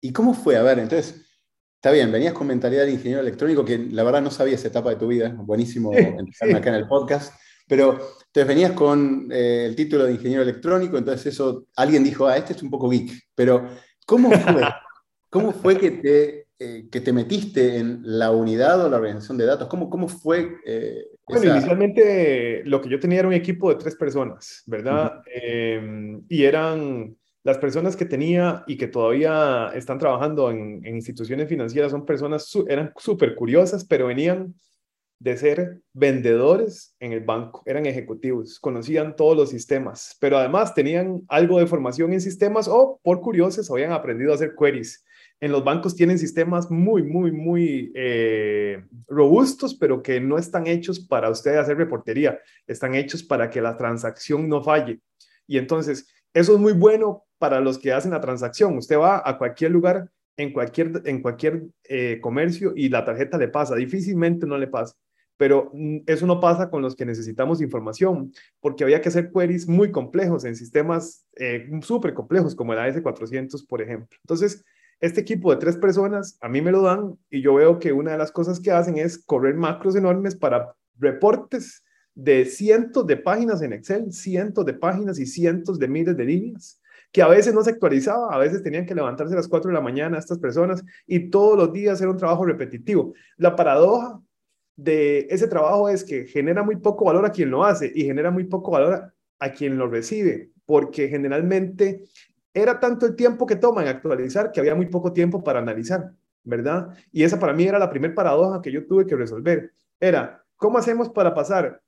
¿Y 0.00 0.12
cómo 0.12 0.32
fue? 0.32 0.56
A 0.56 0.62
ver, 0.62 0.78
entonces, 0.78 1.26
está 1.74 1.90
bien, 1.90 2.10
venías 2.10 2.32
con 2.32 2.46
mentalidad 2.46 2.86
de 2.86 2.92
ingeniero 2.92 3.20
electrónico, 3.20 3.66
que 3.66 3.76
la 3.76 4.02
verdad 4.02 4.22
no 4.22 4.30
sabía 4.30 4.54
esa 4.54 4.68
etapa 4.68 4.88
de 4.90 4.96
tu 4.96 5.08
vida, 5.08 5.28
buenísimo 5.28 5.92
empezar 5.92 6.54
acá 6.56 6.70
en 6.70 6.76
el 6.76 6.88
podcast, 6.88 7.34
pero 7.68 7.92
entonces 7.92 8.46
venías 8.46 8.72
con 8.72 9.28
eh, 9.30 9.66
el 9.66 9.76
título 9.76 10.06
de 10.06 10.12
ingeniero 10.12 10.42
electrónico, 10.42 10.96
entonces 10.96 11.34
eso, 11.34 11.66
alguien 11.76 12.02
dijo, 12.02 12.26
ah, 12.26 12.36
este 12.38 12.54
es 12.54 12.62
un 12.62 12.70
poco 12.70 12.88
geek, 12.88 13.12
pero 13.34 13.68
¿cómo 14.06 14.30
fue? 14.30 14.62
¿Cómo 15.30 15.52
fue 15.52 15.78
que 15.78 15.90
te, 15.90 16.46
eh, 16.60 16.86
que 16.92 17.00
te 17.00 17.12
metiste 17.12 17.78
en 17.78 18.02
la 18.04 18.30
unidad 18.30 18.84
o 18.84 18.88
la 18.88 18.98
organización 18.98 19.38
de 19.38 19.46
datos? 19.46 19.66
¿Cómo, 19.68 19.90
cómo 19.90 20.06
fue 20.06 20.58
bueno, 21.30 21.52
inicialmente 21.54 22.62
lo 22.64 22.80
que 22.80 22.88
yo 22.88 23.00
tenía 23.00 23.20
era 23.20 23.28
un 23.28 23.34
equipo 23.34 23.70
de 23.70 23.76
tres 23.76 23.96
personas, 23.96 24.62
¿verdad? 24.66 25.22
Em, 25.26 26.22
y 26.28 26.44
eran 26.44 27.16
las 27.42 27.58
personas 27.58 27.96
que 27.96 28.04
tenía 28.04 28.64
y 28.66 28.76
que 28.76 28.88
todavía 28.88 29.70
están 29.74 29.98
trabajando 29.98 30.50
en, 30.50 30.84
instituciones 30.86 31.48
financieras, 31.48 31.92
son 31.92 32.04
personas, 32.04 32.50
eran 32.68 32.92
súper 32.96 33.34
curiosas, 33.34 33.84
pero 33.84 34.08
venían 34.08 34.54
de 35.18 35.36
ser 35.36 35.80
vendedores 35.92 36.94
en 36.98 37.12
el 37.12 37.20
banco, 37.20 37.62
eran 37.66 37.86
ejecutivos, 37.86 38.58
conocían 38.58 39.16
todos 39.16 39.36
los 39.36 39.50
sistemas, 39.50 40.16
pero 40.18 40.38
además 40.38 40.74
tenían 40.74 41.22
algo 41.28 41.58
de 41.58 41.66
formación 41.66 42.12
en 42.12 42.22
sistemas 42.22 42.68
o 42.68 42.98
por 43.02 43.20
curiosos 43.20 43.70
habían 43.70 43.92
aprendido 43.92 44.32
a 44.32 44.36
hacer 44.36 44.54
queries 44.58 45.04
en 45.40 45.52
los 45.52 45.64
bancos 45.64 45.96
tienen 45.96 46.18
sistemas 46.18 46.70
muy, 46.70 47.02
muy, 47.02 47.32
muy 47.32 47.92
eh, 47.94 48.84
robustos, 49.08 49.74
pero 49.74 50.02
que 50.02 50.20
no 50.20 50.36
están 50.36 50.66
hechos 50.66 51.00
para 51.00 51.30
usted 51.30 51.56
hacer 51.56 51.78
reportería, 51.78 52.38
están 52.66 52.94
hechos 52.94 53.22
para 53.22 53.48
que 53.48 53.62
la 53.62 53.76
transacción 53.76 54.48
no 54.48 54.62
falle. 54.62 55.00
Y 55.46 55.56
entonces, 55.56 56.06
eso 56.34 56.54
es 56.54 56.58
muy 56.60 56.74
bueno 56.74 57.24
para 57.38 57.60
los 57.60 57.78
que 57.78 57.92
hacen 57.92 58.10
la 58.10 58.20
transacción. 58.20 58.76
Usted 58.76 58.98
va 58.98 59.22
a 59.24 59.38
cualquier 59.38 59.70
lugar, 59.70 60.10
en 60.36 60.52
cualquier, 60.52 61.02
en 61.06 61.22
cualquier 61.22 61.62
eh, 61.84 62.18
comercio 62.20 62.72
y 62.76 62.88
la 62.90 63.04
tarjeta 63.04 63.38
le 63.38 63.48
pasa, 63.48 63.74
difícilmente 63.74 64.46
no 64.46 64.58
le 64.58 64.66
pasa. 64.66 64.94
Pero 65.38 65.70
mm, 65.72 66.00
eso 66.06 66.26
no 66.26 66.38
pasa 66.38 66.68
con 66.68 66.82
los 66.82 66.94
que 66.94 67.06
necesitamos 67.06 67.62
información, 67.62 68.30
porque 68.60 68.84
había 68.84 69.00
que 69.00 69.08
hacer 69.08 69.32
queries 69.32 69.66
muy 69.66 69.90
complejos 69.90 70.44
en 70.44 70.54
sistemas 70.54 71.26
eh, 71.36 71.66
súper 71.80 72.12
complejos, 72.12 72.54
como 72.54 72.74
el 72.74 72.78
AS400, 72.78 73.66
por 73.66 73.80
ejemplo. 73.80 74.18
Entonces, 74.22 74.62
este 75.00 75.22
equipo 75.22 75.50
de 75.50 75.58
tres 75.58 75.76
personas, 75.76 76.36
a 76.40 76.48
mí 76.48 76.60
me 76.60 76.72
lo 76.72 76.82
dan 76.82 77.18
y 77.30 77.40
yo 77.40 77.54
veo 77.54 77.78
que 77.78 77.92
una 77.92 78.12
de 78.12 78.18
las 78.18 78.32
cosas 78.32 78.60
que 78.60 78.70
hacen 78.70 78.98
es 78.98 79.18
correr 79.24 79.54
macros 79.54 79.96
enormes 79.96 80.36
para 80.36 80.74
reportes 80.98 81.82
de 82.14 82.44
cientos 82.44 83.06
de 83.06 83.16
páginas 83.16 83.62
en 83.62 83.72
Excel, 83.72 84.12
cientos 84.12 84.66
de 84.66 84.74
páginas 84.74 85.18
y 85.18 85.26
cientos 85.26 85.78
de 85.78 85.88
miles 85.88 86.16
de 86.16 86.24
líneas, 86.24 86.80
que 87.12 87.22
a 87.22 87.28
veces 87.28 87.54
no 87.54 87.62
se 87.62 87.70
actualizaba, 87.70 88.34
a 88.34 88.38
veces 88.38 88.62
tenían 88.62 88.84
que 88.84 88.94
levantarse 88.94 89.32
a 89.32 89.36
las 89.36 89.48
4 89.48 89.70
de 89.70 89.74
la 89.74 89.80
mañana 89.80 90.18
estas 90.18 90.38
personas 90.38 90.84
y 91.06 91.30
todos 91.30 91.56
los 91.56 91.72
días 91.72 92.00
era 92.00 92.10
un 92.10 92.18
trabajo 92.18 92.44
repetitivo. 92.44 93.14
La 93.36 93.56
paradoja 93.56 94.20
de 94.76 95.26
ese 95.30 95.48
trabajo 95.48 95.88
es 95.88 96.04
que 96.04 96.26
genera 96.26 96.62
muy 96.62 96.76
poco 96.76 97.06
valor 97.06 97.24
a 97.24 97.32
quien 97.32 97.50
lo 97.50 97.64
hace 97.64 97.90
y 97.94 98.04
genera 98.04 98.30
muy 98.30 98.44
poco 98.44 98.70
valor 98.72 99.12
a 99.38 99.52
quien 99.52 99.78
lo 99.78 99.88
recibe, 99.88 100.50
porque 100.66 101.08
generalmente 101.08 102.04
era 102.52 102.80
tanto 102.80 103.06
el 103.06 103.16
tiempo 103.16 103.46
que 103.46 103.56
toma 103.56 103.82
en 103.82 103.88
actualizar 103.88 104.52
que 104.52 104.60
había 104.60 104.74
muy 104.74 104.86
poco 104.86 105.12
tiempo 105.12 105.42
para 105.42 105.60
analizar, 105.60 106.12
¿verdad? 106.42 106.96
Y 107.12 107.22
esa 107.22 107.38
para 107.38 107.52
mí 107.52 107.64
era 107.64 107.78
la 107.78 107.90
primera 107.90 108.14
paradoja 108.14 108.60
que 108.60 108.72
yo 108.72 108.86
tuve 108.86 109.06
que 109.06 109.16
resolver. 109.16 109.72
Era, 109.98 110.44
¿cómo 110.56 110.78
hacemos 110.78 111.08
para 111.10 111.34
pasar 111.34 111.82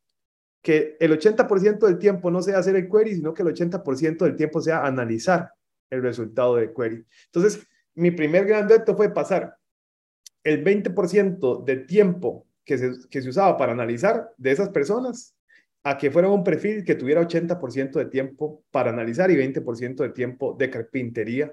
que 0.61 0.97
el 1.01 1.19
80% 1.19 1.79
del 1.87 1.99
tiempo 1.99 2.31
no 2.31 2.43
sea 2.43 2.59
hacer 2.59 2.77
el 2.77 2.89
query, 2.89 3.17
sino 3.17 3.35
que 3.35 3.43
el 3.43 3.49
80% 3.49 4.19
del 4.19 4.37
tiempo 4.37 4.61
sea 4.61 4.85
analizar 4.87 5.53
el 5.91 6.03
resultado 6.03 6.57
del 6.57 6.73
query? 6.73 7.05
Entonces, 7.27 7.67
mi 7.95 8.11
primer 8.11 8.47
gran 8.47 8.69
reto 8.69 8.97
fue 8.97 9.13
pasar 9.13 9.57
el 10.45 10.65
20% 10.65 11.65
de 11.65 11.77
tiempo 11.79 12.47
que 12.65 12.79
se, 12.79 13.09
que 13.09 13.21
se 13.21 13.29
usaba 13.29 13.57
para 13.57 13.73
analizar 13.73 14.33
de 14.37 14.53
esas 14.53 14.69
personas 14.69 15.35
a 15.85 15.99
que 15.99 16.11
fuera 16.11 16.29
un 16.29 16.45
perfil 16.45 16.85
que 16.85 16.95
tuviera 16.95 17.21
80% 17.21 17.93
de 17.93 18.07
tiempo 18.07 18.65
para 18.71 18.91
analizar 18.91 19.31
y 19.31 19.37
20% 19.37 19.97
de 19.97 20.11
tiempo 20.11 20.55
de 20.59 20.71
carpintería 20.71 21.53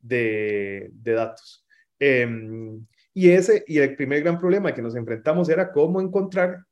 de, 0.00 0.90
de 0.92 1.12
datos. 1.12 1.64
Em, 1.98 2.86
y 3.14 3.30
ese, 3.30 3.64
y 3.66 3.78
el 3.78 3.96
primer 3.96 4.22
gran 4.22 4.38
problema 4.38 4.74
que 4.74 4.82
nos 4.82 4.96
enfrentamos 4.96 5.48
era 5.48 5.72
cómo 5.72 6.00
encontrar 6.00 6.64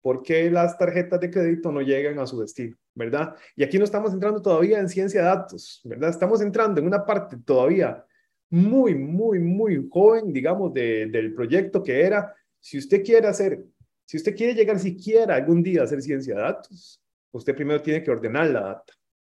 por 0.00 0.22
qué 0.22 0.50
las 0.50 0.78
tarjetas 0.78 1.20
de 1.20 1.30
crédito 1.30 1.72
no 1.72 1.80
llegan 1.80 2.18
a 2.18 2.26
su 2.26 2.40
destino, 2.40 2.76
¿verdad? 2.94 3.34
Y 3.56 3.64
aquí 3.64 3.78
no 3.78 3.84
estamos 3.84 4.12
entrando 4.12 4.40
todavía 4.40 4.78
en 4.78 4.88
ciencia 4.88 5.20
de 5.20 5.26
datos, 5.26 5.80
¿verdad? 5.84 6.10
Estamos 6.10 6.40
entrando 6.40 6.80
en 6.80 6.86
una 6.86 7.04
parte 7.04 7.36
todavía 7.44 8.04
muy, 8.50 8.94
muy, 8.94 9.38
muy 9.38 9.88
joven, 9.90 10.32
digamos, 10.32 10.72
de, 10.72 11.06
del 11.06 11.34
proyecto 11.34 11.82
que 11.82 12.00
era, 12.00 12.34
si 12.60 12.78
usted 12.78 13.02
quiere 13.04 13.26
hacer, 13.26 13.62
si 14.08 14.16
usted 14.16 14.34
quiere 14.34 14.54
llegar 14.54 14.78
siquiera 14.78 15.34
algún 15.34 15.62
día 15.62 15.82
a 15.82 15.84
hacer 15.84 16.00
ciencia 16.00 16.34
de 16.34 16.40
datos, 16.40 16.98
usted 17.30 17.54
primero 17.54 17.82
tiene 17.82 18.02
que 18.02 18.10
ordenar 18.10 18.48
la 18.48 18.60
data 18.60 18.94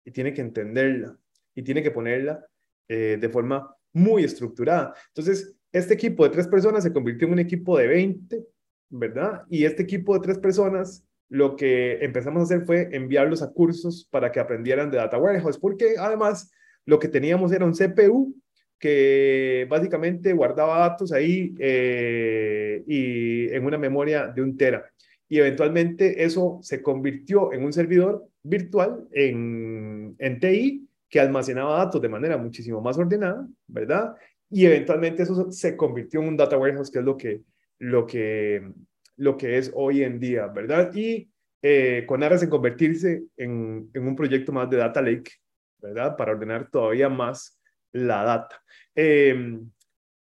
y 0.06 0.12
tiene 0.12 0.32
que 0.32 0.42
entenderla 0.42 1.18
y 1.56 1.64
tiene 1.64 1.82
que 1.82 1.90
ponerla 1.90 2.46
eh, 2.88 3.18
de 3.20 3.30
forma 3.30 3.76
muy 3.94 4.24
estructurada. 4.24 4.94
Entonces, 5.08 5.56
este 5.72 5.96
equipo 5.96 6.24
de 6.24 6.30
tres 6.30 6.48
personas 6.48 6.84
se 6.84 6.94
convirtió 6.94 7.26
en 7.26 7.34
un 7.34 7.40
equipo 7.40 7.80
de 7.80 7.88
20, 7.88 8.46
¿verdad? 8.90 9.42
Y 9.50 9.66
este 9.66 9.82
equipo 9.82 10.14
de 10.14 10.20
tres 10.20 10.38
personas, 10.38 11.04
lo 11.30 11.56
que 11.56 11.98
empezamos 12.06 12.42
a 12.42 12.44
hacer 12.44 12.64
fue 12.64 12.90
enviarlos 12.92 13.42
a 13.42 13.52
cursos 13.52 14.08
para 14.12 14.32
que 14.32 14.40
aprendieran 14.40 14.92
de 14.92 14.98
Data 14.98 15.18
Warehouse, 15.18 15.58
porque 15.58 15.96
además 15.98 16.52
lo 16.86 17.00
que 17.00 17.08
teníamos 17.08 17.52
era 17.52 17.66
un 17.66 17.74
CPU 17.74 18.36
que 18.80 19.68
básicamente 19.70 20.34
guardaba 20.34 20.80
datos 20.80 21.12
ahí 21.12 21.54
eh, 21.60 22.82
y 22.88 23.50
en 23.50 23.66
una 23.66 23.78
memoria 23.78 24.28
de 24.28 24.42
un 24.42 24.56
tera. 24.58 24.86
Y 25.28 25.38
eventualmente 25.40 26.24
eso 26.24 26.60
se 26.62 26.82
convirtió 26.82 27.54
en 27.54 27.64
un 27.64 27.74
servidor 27.74 28.26
virtual 28.42 29.08
en, 29.12 30.16
en 30.18 30.40
TI 30.40 30.88
que 31.10 31.20
almacenaba 31.20 31.78
datos 31.78 32.02
de 32.02 32.10
manera 32.10 32.38
muchísimo 32.38 32.82
más 32.82 32.98
ordenada, 32.98 33.48
¿verdad? 33.68 34.16
Y 34.50 34.66
eventualmente 34.66 35.24
eso 35.24 35.52
se 35.52 35.76
convirtió 35.76 36.22
en 36.22 36.30
un 36.30 36.38
data 36.38 36.58
warehouse, 36.58 36.90
que 36.90 37.00
es 37.00 37.06
lo 37.06 37.18
que, 37.18 37.42
lo 37.80 38.08
que, 38.08 38.72
lo 39.18 39.38
que 39.38 39.58
es 39.58 39.72
hoy 39.76 40.04
en 40.04 40.20
día, 40.20 40.48
¿verdad? 40.48 40.92
Y 40.96 41.30
eh, 41.62 42.06
con 42.08 42.24
aras 42.24 42.42
en 42.42 42.50
convertirse 42.50 43.24
en, 43.38 43.90
en, 43.94 44.08
un 44.08 44.16
proyecto 44.16 44.52
más 44.52 44.70
de 44.70 44.78
data 44.78 45.02
lake, 45.02 45.32
¿verdad? 45.80 46.16
Para 46.16 46.32
ordenar 46.32 46.70
todavía 46.72 47.10
más 47.10 47.59
la 47.92 48.24
data. 48.24 48.64
Eh, 48.96 49.60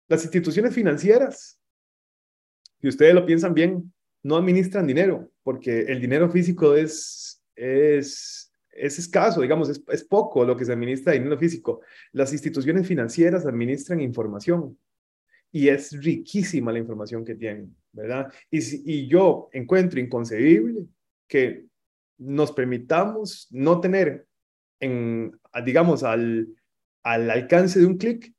las 0.08 0.24
instituciones 0.24 0.74
financieras, 0.74 1.60
si 2.82 2.88
ustedes 2.88 3.14
lo 3.14 3.26
piensan 3.26 3.54
bien, 3.54 3.94
no 4.24 4.38
administran 4.38 4.88
dinero, 4.88 5.32
porque 5.44 5.82
el 5.82 6.00
dinero 6.00 6.30
físico 6.30 6.76
es, 6.76 7.44
es 7.56 8.46
es 8.76 9.00
escaso, 9.00 9.42
digamos, 9.42 9.70
es, 9.70 9.82
es, 9.88 10.04
poco 10.04 10.44
lo 10.44 10.56
que 10.56 10.66
se 10.66 10.74
administra 10.74 11.14
de 11.14 11.20
dinero 11.20 11.38
físico. 11.38 11.82
Las 12.12 12.34
instituciones 12.34 12.86
financieras 12.86 13.46
administran 13.46 14.02
información 14.02 14.78
y 15.52 15.70
es 15.70 15.98
riquísima 16.04 16.74
la 16.74 16.80
información 16.80 17.24
que 17.24 17.36
tienen, 17.36 17.76
¿verdad? 17.94 18.32
Y, 18.52 18.60
y 18.92 19.08
yo 19.08 19.50
encuentro 19.54 20.00
inconcebible 20.00 20.86
que 21.28 21.66
nos 22.18 22.52
permitamos 22.52 23.48
no 23.52 23.80
tener, 23.80 24.28
en, 24.82 25.40
digamos, 25.64 26.04
al, 26.04 26.48
al 27.06 27.30
alcance 27.30 27.80
de 27.80 27.86
un 27.86 27.98
clic 27.98 28.34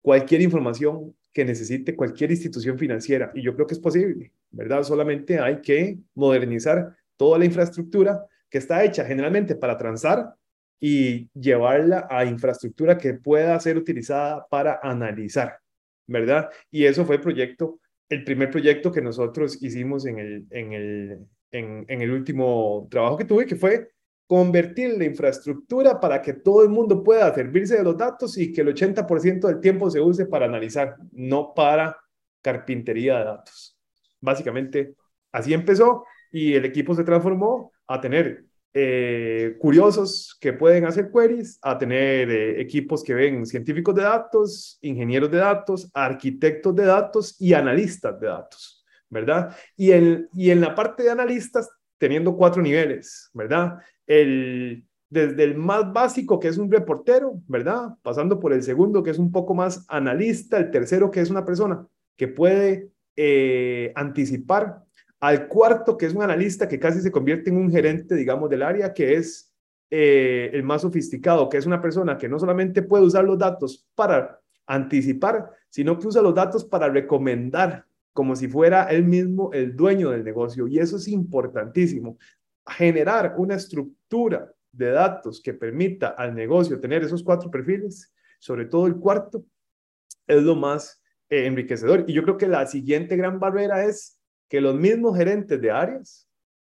cualquier 0.00 0.40
información 0.42 1.14
que 1.32 1.44
necesite 1.44 1.96
cualquier 1.96 2.30
institución 2.30 2.78
financiera. 2.78 3.32
Y 3.34 3.42
yo 3.42 3.54
creo 3.54 3.66
que 3.66 3.74
es 3.74 3.80
posible, 3.80 4.32
¿verdad? 4.50 4.84
Solamente 4.84 5.40
hay 5.40 5.60
que 5.60 5.98
modernizar 6.14 6.96
toda 7.16 7.38
la 7.38 7.44
infraestructura 7.44 8.24
que 8.48 8.58
está 8.58 8.84
hecha 8.84 9.04
generalmente 9.04 9.56
para 9.56 9.76
transar 9.76 10.34
y 10.78 11.28
llevarla 11.32 12.06
a 12.10 12.24
infraestructura 12.24 12.96
que 12.96 13.14
pueda 13.14 13.58
ser 13.58 13.76
utilizada 13.76 14.46
para 14.48 14.78
analizar, 14.82 15.58
¿verdad? 16.06 16.48
Y 16.70 16.84
eso 16.84 17.04
fue 17.04 17.16
el 17.16 17.22
proyecto, 17.22 17.80
el 18.08 18.22
primer 18.24 18.50
proyecto 18.50 18.92
que 18.92 19.02
nosotros 19.02 19.60
hicimos 19.62 20.06
en 20.06 20.18
el, 20.18 20.46
en 20.50 20.72
el, 20.72 21.18
en, 21.50 22.02
el 22.02 22.10
último 22.10 22.86
trabajo 22.90 23.16
que 23.16 23.24
tuve, 23.24 23.46
que 23.46 23.56
fue 23.56 23.90
convertir 24.26 24.96
la 24.96 25.04
infraestructura 25.04 26.00
para 26.00 26.22
que 26.22 26.32
todo 26.32 26.62
el 26.62 26.68
mundo 26.68 27.02
pueda 27.02 27.34
servirse 27.34 27.76
de 27.76 27.84
los 27.84 27.96
datos 27.96 28.38
y 28.38 28.52
que 28.52 28.62
el 28.62 28.68
80% 28.68 29.48
del 29.48 29.60
tiempo 29.60 29.90
se 29.90 30.00
use 30.00 30.26
para 30.26 30.46
analizar, 30.46 30.96
no 31.12 31.52
para 31.54 31.98
carpintería 32.40 33.18
de 33.18 33.24
datos. 33.24 33.78
Básicamente, 34.20 34.94
así 35.32 35.52
empezó 35.52 36.04
y 36.30 36.54
el 36.54 36.64
equipo 36.64 36.94
se 36.94 37.04
transformó 37.04 37.72
a 37.86 38.00
tener 38.00 38.46
eh, 38.74 39.56
curiosos 39.58 40.36
que 40.40 40.54
pueden 40.54 40.86
hacer 40.86 41.10
queries, 41.12 41.58
a 41.60 41.76
tener 41.76 42.30
eh, 42.30 42.60
equipos 42.60 43.04
que 43.04 43.12
ven 43.12 43.44
científicos 43.44 43.94
de 43.94 44.02
datos, 44.02 44.78
ingenieros 44.80 45.30
de 45.30 45.38
datos, 45.38 45.90
arquitectos 45.92 46.74
de 46.74 46.86
datos 46.86 47.36
y 47.38 47.52
analistas 47.52 48.18
de 48.18 48.28
datos, 48.28 48.82
¿verdad? 49.10 49.54
Y, 49.76 49.90
el, 49.90 50.28
y 50.32 50.50
en 50.50 50.62
la 50.62 50.74
parte 50.74 51.02
de 51.02 51.10
analistas, 51.10 51.68
teniendo 51.98 52.34
cuatro 52.34 52.62
niveles, 52.62 53.28
¿verdad? 53.34 53.78
El, 54.06 54.84
desde 55.10 55.44
el 55.44 55.56
más 55.56 55.92
básico, 55.92 56.40
que 56.40 56.48
es 56.48 56.58
un 56.58 56.70
reportero, 56.70 57.40
¿verdad? 57.46 57.96
Pasando 58.02 58.40
por 58.40 58.52
el 58.52 58.62
segundo, 58.62 59.02
que 59.02 59.10
es 59.10 59.18
un 59.18 59.30
poco 59.30 59.54
más 59.54 59.84
analista, 59.88 60.58
el 60.58 60.70
tercero, 60.70 61.10
que 61.10 61.20
es 61.20 61.30
una 61.30 61.44
persona 61.44 61.86
que 62.16 62.28
puede 62.28 62.90
eh, 63.16 63.92
anticipar 63.94 64.82
al 65.20 65.48
cuarto, 65.48 65.96
que 65.96 66.06
es 66.06 66.14
un 66.14 66.22
analista 66.22 66.66
que 66.66 66.80
casi 66.80 67.00
se 67.00 67.12
convierte 67.12 67.50
en 67.50 67.56
un 67.56 67.70
gerente, 67.70 68.14
digamos, 68.14 68.50
del 68.50 68.62
área, 68.62 68.92
que 68.92 69.14
es 69.14 69.52
eh, 69.90 70.50
el 70.54 70.62
más 70.62 70.82
sofisticado, 70.82 71.48
que 71.48 71.58
es 71.58 71.66
una 71.66 71.82
persona 71.82 72.16
que 72.16 72.28
no 72.28 72.38
solamente 72.38 72.82
puede 72.82 73.04
usar 73.04 73.24
los 73.24 73.38
datos 73.38 73.86
para 73.94 74.40
anticipar, 74.66 75.50
sino 75.68 75.98
que 75.98 76.08
usa 76.08 76.22
los 76.22 76.34
datos 76.34 76.64
para 76.64 76.88
recomendar, 76.88 77.84
como 78.14 78.34
si 78.34 78.48
fuera 78.48 78.84
él 78.84 79.04
mismo 79.04 79.52
el 79.52 79.76
dueño 79.76 80.10
del 80.10 80.24
negocio. 80.24 80.66
Y 80.66 80.78
eso 80.78 80.96
es 80.96 81.08
importantísimo. 81.08 82.16
Generar 82.66 83.34
una 83.38 83.56
estructura 83.56 84.52
de 84.70 84.90
datos 84.90 85.40
que 85.42 85.54
permita 85.54 86.08
al 86.08 86.34
negocio 86.34 86.80
tener 86.80 87.02
esos 87.02 87.22
cuatro 87.22 87.50
perfiles, 87.50 88.12
sobre 88.38 88.66
todo 88.66 88.86
el 88.86 88.96
cuarto, 88.96 89.44
es 90.26 90.42
lo 90.42 90.56
más 90.56 91.02
eh, 91.28 91.46
enriquecedor. 91.46 92.04
Y 92.06 92.12
yo 92.12 92.22
creo 92.22 92.38
que 92.38 92.48
la 92.48 92.66
siguiente 92.66 93.16
gran 93.16 93.38
barrera 93.38 93.84
es 93.84 94.18
que 94.48 94.60
los 94.60 94.74
mismos 94.74 95.16
gerentes 95.16 95.60
de 95.60 95.70
áreas 95.70 96.28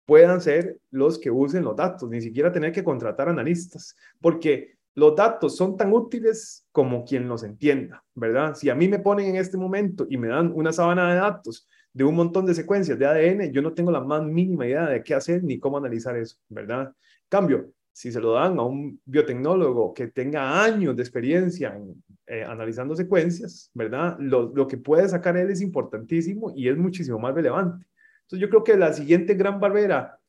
puedan 0.06 0.40
ser 0.42 0.80
los 0.92 1.20
que 1.20 1.32
usen 1.32 1.64
los 1.64 1.76
datos, 1.76 2.10
ni 2.10 2.22
siquiera 2.22 2.52
tener 2.52 2.72
que 2.72 2.84
contratar 2.84 3.28
analistas, 3.28 3.96
porque 4.22 4.76
los 4.94 5.16
datos 5.16 5.58
son 5.58 5.76
tan 5.76 5.92
útiles 5.92 6.66
como 6.72 7.04
quien 7.04 7.28
los 7.28 7.44
entienda, 7.44 8.04
¿verdad? 8.14 8.56
Si 8.56 8.70
a 8.70 8.76
mí 8.76 8.88
me 8.88 9.00
ponen 9.00 9.28
en 9.28 9.36
este 9.36 9.58
momento 9.58 10.06
y 10.10 10.18
me 10.18 10.30
dan 10.30 10.52
una 10.56 10.72
sábana 10.72 11.12
de 11.14 11.20
datos 11.20 11.68
de 11.96 12.04
un 12.04 12.14
montón 12.14 12.46
de 12.46 12.54
secuencias 12.54 13.00
de 13.00 13.06
ADN, 13.06 13.54
yo 13.54 13.62
no 13.62 13.74
tengo 13.74 13.90
la 13.90 14.02
más 14.02 14.22
mínima 14.22 14.68
idea 14.68 14.90
de 14.90 15.02
qué 15.02 15.14
hacer 15.14 15.42
ni 15.46 15.60
cómo 15.60 15.78
analizar 15.78 16.18
eso, 16.18 16.36
¿verdad? 16.50 16.94
Cambio, 17.30 17.72
si 17.94 18.12
se 18.12 18.20
lo 18.20 18.34
dan 18.34 18.60
a 18.60 18.64
un 18.64 19.00
biotecnólogo 19.06 19.94
que 19.94 20.08
tenga 20.08 20.62
años 20.62 20.94
de 20.98 21.02
experiencia 21.02 21.74
en 21.74 22.04
eh, 22.28 22.44
analizando 22.44 22.98
secuencias, 22.98 23.72
¿verdad? 23.74 24.18
Lo, 24.20 24.52
lo, 24.54 24.68
que 24.68 24.76
puede 24.76 25.08
sacar 25.08 25.38
él 25.38 25.50
es 25.52 25.62
importantísimo 25.62 26.52
y 26.54 26.68
es 26.68 26.76
muchísimo 26.76 27.18
más 27.18 27.34
relevante. 27.34 27.86
Entonces 28.24 28.40
yo 28.40 28.50
creo 28.50 28.64
que 28.66 28.76
la 28.76 28.92
siguiente 28.92 29.36
gran 29.36 29.62
barrera 29.62 30.20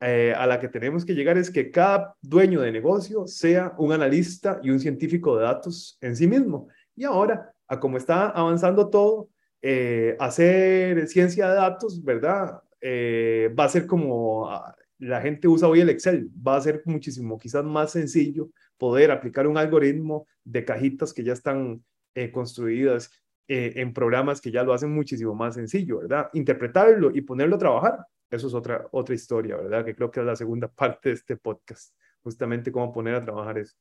eh, 0.00 0.32
a 0.34 0.46
la 0.46 0.58
que 0.58 0.68
tenemos 0.68 1.04
que 1.04 1.14
llegar 1.14 1.36
es 1.36 1.50
que 1.50 1.70
cada 1.70 2.16
dueño 2.22 2.62
de 2.62 2.72
negocio 2.72 3.26
sea 3.26 3.74
un 3.76 3.92
analista 3.92 4.60
y 4.62 4.70
un 4.70 4.80
científico 4.80 5.36
de 5.36 5.44
datos 5.44 5.98
en 6.00 6.16
sí 6.16 6.26
mismo. 6.26 6.68
Y 6.96 7.04
ahora, 7.04 7.52
a 7.68 7.78
como 7.78 7.98
está 7.98 8.30
avanzando 8.30 8.88
todo, 8.88 9.28
eh, 9.62 10.16
hacer 10.18 11.08
ciencia 11.08 11.48
de 11.48 11.54
datos, 11.54 12.02
¿verdad? 12.02 12.60
va 12.84 13.64
a 13.64 13.68
ser 13.68 13.86
como 13.86 14.50
la 14.98 15.20
gente 15.20 15.48
usa 15.48 15.68
hoy 15.68 15.80
el 15.80 15.88
Excel, 15.88 16.30
va 16.46 16.56
a 16.56 16.60
ser 16.60 16.82
muchísimo, 16.84 17.38
quizás 17.38 17.64
más 17.64 17.90
sencillo 17.92 18.50
poder 18.78 19.10
aplicar 19.10 19.46
un 19.46 19.58
algoritmo 19.58 20.26
de 20.44 20.64
cajitas 20.64 21.12
que 21.12 21.24
ya 21.24 21.32
están 21.32 21.84
eh, 22.14 22.30
construidas 22.30 23.10
eh, 23.48 23.72
en 23.76 23.92
programas 23.92 24.40
que 24.40 24.52
ya 24.52 24.62
lo 24.62 24.72
hacen 24.72 24.92
muchísimo 24.92 25.34
más 25.34 25.54
sencillo, 25.54 26.00
¿verdad? 26.00 26.30
Interpretarlo 26.34 27.10
y 27.12 27.20
ponerlo 27.22 27.56
a 27.56 27.58
trabajar, 27.58 28.06
eso 28.30 28.46
es 28.46 28.54
otra, 28.54 28.86
otra 28.92 29.14
historia, 29.14 29.56
¿verdad? 29.56 29.84
Que 29.84 29.94
creo 29.94 30.10
que 30.10 30.20
es 30.20 30.26
la 30.26 30.36
segunda 30.36 30.68
parte 30.72 31.08
de 31.08 31.14
este 31.16 31.36
podcast, 31.36 31.94
justamente 32.22 32.70
cómo 32.70 32.92
poner 32.92 33.16
a 33.16 33.20
trabajar 33.20 33.58
eso. 33.58 33.76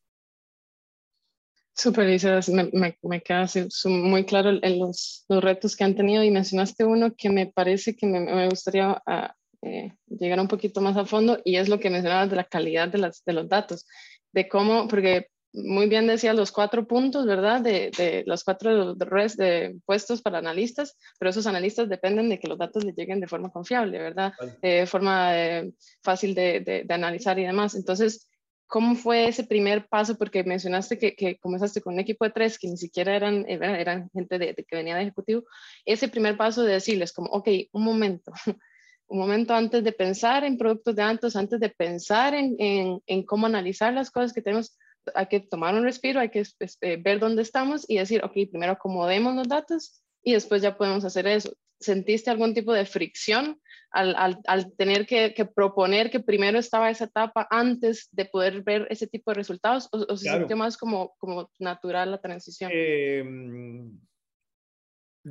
Súper, 1.73 2.19
me, 2.49 2.69
me, 2.73 2.97
me, 3.01 3.21
queda 3.21 3.47
muy 3.85 4.25
claro 4.25 4.51
en 4.61 4.79
los, 4.79 5.25
los, 5.29 5.43
retos 5.43 5.75
que 5.75 5.83
han 5.83 5.95
tenido 5.95 6.23
y 6.23 6.29
mencionaste 6.29 6.83
uno 6.83 7.13
que 7.15 7.29
me 7.29 7.47
parece 7.47 7.95
que 7.95 8.05
me, 8.05 8.19
me 8.19 8.49
gustaría 8.49 9.01
uh, 9.05 9.27
eh, 9.61 9.93
llegar 10.07 10.39
un 10.39 10.47
poquito 10.47 10.81
más 10.81 10.97
a 10.97 11.05
fondo 11.05 11.39
y 11.45 11.55
es 11.55 11.69
lo 11.69 11.79
que 11.79 11.89
mencionabas 11.89 12.29
de 12.29 12.35
la 12.35 12.43
calidad 12.43 12.89
de, 12.89 12.97
las, 12.97 13.23
de 13.23 13.33
los 13.33 13.47
datos, 13.47 13.85
de 14.33 14.49
cómo, 14.49 14.87
porque 14.87 15.27
muy 15.53 15.87
bien 15.87 16.07
decía 16.07 16.33
los 16.33 16.51
cuatro 16.51 16.87
puntos, 16.87 17.25
¿verdad? 17.25 17.61
De, 17.61 17.91
de 17.97 18.23
los 18.25 18.43
cuatro 18.43 18.95
de 18.95 19.75
puestos 19.85 20.21
para 20.21 20.37
analistas, 20.37 20.97
pero 21.19 21.29
esos 21.29 21.45
analistas 21.45 21.89
dependen 21.89 22.29
de 22.29 22.39
que 22.39 22.47
los 22.47 22.57
datos 22.57 22.83
les 22.83 22.95
lleguen 22.95 23.19
de 23.19 23.27
forma 23.27 23.49
confiable, 23.49 23.99
¿verdad? 23.99 24.33
De 24.61 24.85
forma 24.87 25.37
eh, 25.37 25.71
fácil 26.01 26.33
de, 26.33 26.83
de, 26.85 26.93
analizar 26.93 27.37
y 27.37 27.45
demás. 27.45 27.75
Entonces, 27.75 28.29
¿cómo 28.71 28.95
fue 28.95 29.27
ese 29.27 29.43
primer 29.43 29.89
paso? 29.89 30.17
Porque 30.17 30.45
mencionaste 30.45 30.97
que, 30.97 31.37
comenzaste 31.41 31.81
con 31.81 31.95
un 31.95 31.99
equipo 31.99 32.23
de 32.23 32.31
tres 32.31 32.57
que 32.57 32.69
ni 32.69 32.77
siquiera 32.77 33.17
eran, 33.17 34.09
gente 34.13 34.39
de, 34.39 34.55
que 34.55 34.75
venía 34.77 34.95
de 34.95 35.01
ejecutivo. 35.01 35.43
Ese 35.83 36.07
primer 36.07 36.37
paso 36.37 36.63
de 36.63 36.73
decirles 36.73 37.11
como, 37.11 37.29
ok, 37.31 37.49
un 37.73 37.83
momento. 37.83 38.31
un 39.07 39.19
momento 39.19 39.53
antes 39.53 39.83
de 39.83 39.91
pensar 39.91 40.45
en 40.45 40.57
productos 40.57 40.95
de 40.95 41.01
datos, 41.01 41.35
antes 41.35 41.59
de 41.59 41.67
pensar 41.67 42.33
en, 42.33 43.23
cómo 43.25 43.45
analizar 43.45 43.93
las 43.93 44.09
cosas 44.09 44.31
que 44.31 44.41
tenemos, 44.41 44.77
hay 45.15 45.25
que 45.25 45.41
tomar 45.41 45.75
un 45.75 45.83
respiro, 45.83 46.21
hay 46.21 46.29
que 46.29 46.45
este, 46.59 46.95
ver 46.95 47.19
dónde 47.19 47.41
estamos 47.41 47.83
y 47.89 47.97
decir, 47.97 48.23
ok, 48.23 48.31
primero 48.49 48.71
acomodemos 48.71 49.35
los 49.35 49.49
datos 49.49 50.01
y 50.23 50.31
después 50.31 50.61
ya 50.61 50.77
podemos 50.77 51.03
hacer 51.03 51.27
eso. 51.27 51.51
¿Sentiste 51.77 52.29
algún 52.29 52.53
tipo 52.53 52.71
de 52.71 52.85
fricción 52.85 53.59
al, 53.91 54.15
al, 54.15 54.39
al 54.47 54.73
tener 54.75 55.05
que, 55.05 55.33
que, 55.33 55.45
proponer 55.45 56.09
que 56.09 56.19
primero 56.19 56.57
estaba 56.59 56.89
esa 56.89 57.05
etapa 57.05 57.47
antes 57.49 58.09
de 58.11 58.25
poder 58.25 58.63
ver 58.63 58.87
ese 58.89 59.07
tipo 59.07 59.31
de 59.31 59.35
resultados? 59.35 59.89
¿O, 59.91 60.05
o 60.13 60.17
se 60.17 60.29
sintió 60.29 60.55
más 60.57 60.77
como, 60.77 61.15
como 61.17 61.49
natural 61.59 62.11
la 62.11 62.21
transición? 62.21 62.71
Eh, 62.73 63.23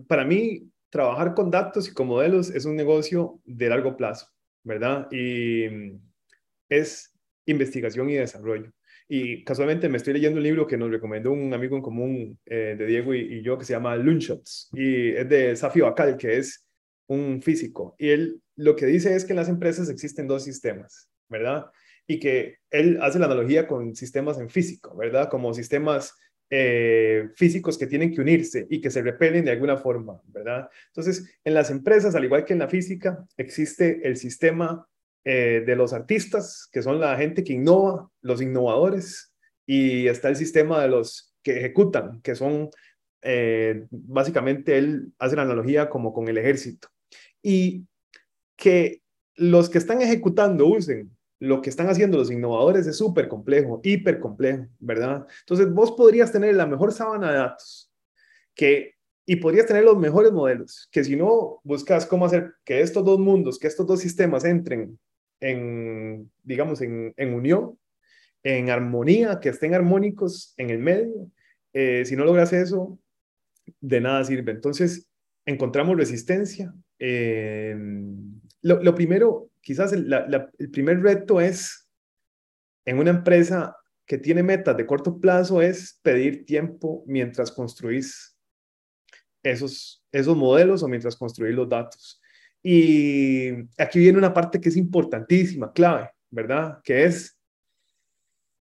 para 0.07 0.25
mí, 0.25 0.71
trabajar 0.91 1.35
con 1.35 1.51
datos 1.51 1.89
y 1.89 1.95
con 1.95 2.09
modelos 2.09 2.51
es 2.51 2.65
un 2.65 2.77
negocio 2.77 3.41
de 3.45 3.69
largo 3.69 3.97
plazo, 3.97 4.27
¿verdad? 4.65 5.09
Y 5.11 5.65
es 6.69 7.13
investigación 7.47 8.11
y 8.11 8.15
desarrollo. 8.15 8.71
Y 9.09 9.43
casualmente 9.43 9.89
me 9.89 9.97
estoy 9.97 10.13
leyendo 10.15 10.39
un 10.39 10.45
libro 10.45 10.67
que 10.67 10.77
nos 10.77 10.91
recomendó 10.91 11.33
un 11.33 11.53
amigo 11.53 11.77
en 11.77 11.83
común 11.83 12.39
eh, 12.47 12.77
de 12.79 12.87
Diego 12.87 13.13
y, 13.13 13.43
yo 13.43 13.59
que 13.59 13.65
se 13.65 13.73
llama 13.73 13.97
Loonshots 13.97 14.71
y 14.73 15.09
es 15.11 15.29
de 15.29 15.57
Safi 15.57 15.81
Bacal, 15.81 16.17
que 16.17 16.39
es 16.39 16.65
un 17.09 17.43
físico. 17.43 17.97
Y 17.99 18.11
él 18.11 18.41
lo 18.61 18.77
que 18.77 18.85
dice 18.85 19.15
es 19.15 19.25
que 19.25 19.33
en 19.33 19.39
las 19.39 19.49
empresas 19.49 19.89
existen 19.89 20.29
dos 20.29 20.45
sistemas, 20.45 21.09
¿verdad? 21.31 21.71
Y 22.07 22.21
que 22.21 22.59
él 22.71 22.99
hace 23.01 23.19
la 23.19 23.25
analogía 23.25 23.67
con 23.67 23.97
sistemas 23.97 24.39
en 24.39 24.51
físico, 24.51 24.95
¿verdad? 24.95 25.31
Como 25.31 25.55
sistemas 25.55 26.15
eh, 26.51 27.31
físicos 27.37 27.79
que 27.79 27.87
tienen 27.87 28.13
que 28.13 28.21
unirse 28.21 28.67
y 28.69 28.83
que 28.83 28.91
se 28.91 29.01
repelen 29.01 29.47
de 29.47 29.53
alguna 29.53 29.79
forma, 29.79 30.21
¿verdad? 30.27 30.69
Entonces, 30.89 31.33
en 31.43 31.55
las 31.55 31.71
empresas, 31.71 32.15
al 32.15 32.25
igual 32.25 32.45
que 32.45 32.53
en 32.53 32.59
la 32.59 32.69
física, 32.69 33.25
existe 33.39 34.07
el 34.07 34.19
sistema 34.19 34.87
eh, 35.25 35.63
de 35.65 35.77
los 35.77 35.95
artistas, 35.95 36.69
que 36.71 36.83
son 36.83 37.01
la 37.01 37.17
gente 37.17 37.43
que 37.43 37.55
innova, 37.55 38.11
los 38.21 38.43
innovadores, 38.43 39.33
y 39.65 40.07
está 40.07 40.29
el 40.29 40.37
sistema 40.37 40.83
de 40.83 40.89
los 40.89 41.35
que 41.43 41.57
ejecutan, 41.57 42.21
que 42.21 42.35
son 42.35 42.69
eh, 43.23 43.87
básicamente, 43.91 44.77
él 44.77 45.15
hace 45.19 45.37
la 45.37 45.43
analogía 45.43 45.89
como 45.89 46.13
con 46.13 46.29
el 46.29 46.37
ejército. 46.37 46.89
Y 47.43 47.87
que 48.61 49.03
los 49.35 49.71
que 49.71 49.79
están 49.79 50.01
ejecutando 50.03 50.67
usen 50.67 51.11
lo 51.41 51.63
que 51.63 51.71
están 51.71 51.89
haciendo 51.89 52.19
los 52.19 52.31
innovadores 52.31 52.87
es 52.87 52.99
súper 52.99 53.27
complejo, 53.27 53.81
hiper 53.83 54.21
complejo, 54.21 54.67
¿verdad? 54.79 55.27
Entonces 55.41 55.73
vos 55.73 55.93
podrías 55.93 56.31
tener 56.31 56.55
la 56.55 56.67
mejor 56.67 56.93
sábana 56.93 57.33
de 57.33 57.39
datos 57.39 57.91
que, 58.55 58.97
y 59.25 59.37
podrías 59.37 59.67
tener 59.67 59.85
los 59.85 59.97
mejores 59.97 60.33
modelos, 60.33 60.89
que 60.93 61.03
si 61.03 61.17
no 61.17 61.61
buscas 61.65 62.05
cómo 62.05 62.27
hacer 62.27 62.53
que 62.63 62.83
estos 62.83 63.05
dos 63.05 63.19
mundos, 63.19 63.59
que 63.59 63.69
estos 63.69 63.87
dos 63.87 64.01
sistemas 64.01 64.45
entren 64.45 64.99
en, 65.41 66.31
digamos, 66.43 66.83
en, 66.83 67.15
en 67.17 67.33
unión, 67.33 67.79
en 68.43 68.69
armonía, 68.69 69.41
que 69.41 69.49
estén 69.49 69.75
armónicos 69.75 70.53
en 70.59 70.69
el 70.69 70.79
medio. 70.79 71.31
Eh, 71.73 72.05
si 72.05 72.17
no 72.17 72.25
logras 72.27 72.53
eso, 72.53 72.99
de 73.81 74.01
nada 74.03 74.25
sirve. 74.25 74.53
Entonces, 74.53 75.07
encontramos 75.47 75.97
resistencia. 75.97 76.75
Eh, 76.99 77.75
lo, 78.63 78.83
lo, 78.83 78.95
primero, 78.95 79.51
quizás 79.61 79.93
el, 79.93 80.13
el 80.59 80.71
primer 80.71 81.01
reto 81.01 81.41
es 81.41 81.89
en 82.85 82.99
una 82.99 83.11
empresa 83.11 83.77
que 84.07 84.19
tiene 84.19 84.43
metas 84.43 84.77
de 84.77 84.87
corto 84.87 85.21
plazo 85.21 85.63
es 85.63 86.01
pedir 86.03 86.45
tiempo 86.45 87.05
mientras 87.07 87.53
construís 87.53 88.37
esos, 89.43 90.05
esos 90.11 90.37
modelos 90.37 90.83
o 90.83 90.89
mientras 90.89 91.17
construís 91.17 91.55
los 91.55 91.69
datos. 91.69 92.21
Y 92.63 93.53
aquí 93.79 94.01
viene 94.01 94.19
una 94.19 94.35
parte 94.35 94.61
que 94.61 94.69
es 94.69 94.77
importantísima, 94.77 95.73
clave, 95.73 96.11
¿verdad? 96.29 96.81
Que 96.83 97.05
es 97.05 97.39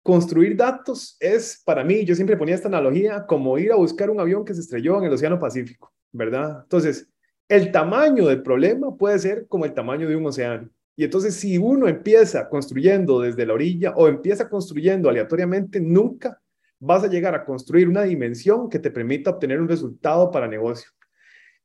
construir 0.04 0.56
datos 0.56 1.18
es 1.20 1.62
para 1.66 1.84
mí, 1.84 2.06
yo 2.06 2.16
siempre 2.16 2.38
ponía 2.38 2.56
esta 2.56 2.68
analogía, 2.68 3.26
como 3.26 3.58
ir 3.58 3.72
a 3.72 3.76
buscar 3.76 4.10
un 4.10 4.20
avión 4.20 4.46
que 4.46 4.54
se 4.54 4.62
estrelló 4.62 5.00
en 5.00 5.06
el 5.06 5.14
Océano 5.14 5.40
Pacífico, 5.40 5.94
¿verdad? 6.12 6.62
Entonces, 6.64 7.08
el 7.50 7.72
tamaño 7.72 8.28
del 8.28 8.42
problema 8.42 8.96
puede 8.96 9.20
ser 9.20 9.48
como 9.48 9.66
el 9.66 9.74
tamaño 9.74 10.08
de 10.08 10.16
un 10.16 10.26
océano. 10.26 10.70
Y 10.96 11.04
entonces, 11.04 11.36
si 11.36 11.58
uno 11.58 11.88
empieza 11.88 12.48
construyendo 12.48 13.20
desde 13.20 13.46
la 13.46 13.54
orilla 13.54 13.94
o 13.96 14.08
empieza 14.08 14.50
construyendo 14.50 15.10
aleatoriamente, 15.10 15.82
nunca 15.82 16.42
vas 16.80 17.04
a 17.04 17.08
llegar 17.08 17.36
a 17.36 17.44
construir 17.44 17.90
una 17.90 18.04
dimensión 18.04 18.70
que 18.70 18.80
te 18.80 18.92
permita 18.92 19.32
obtener 19.32 19.60
un 19.60 19.68
resultado 19.68 20.32
para 20.32 20.48
negocio 20.48 20.90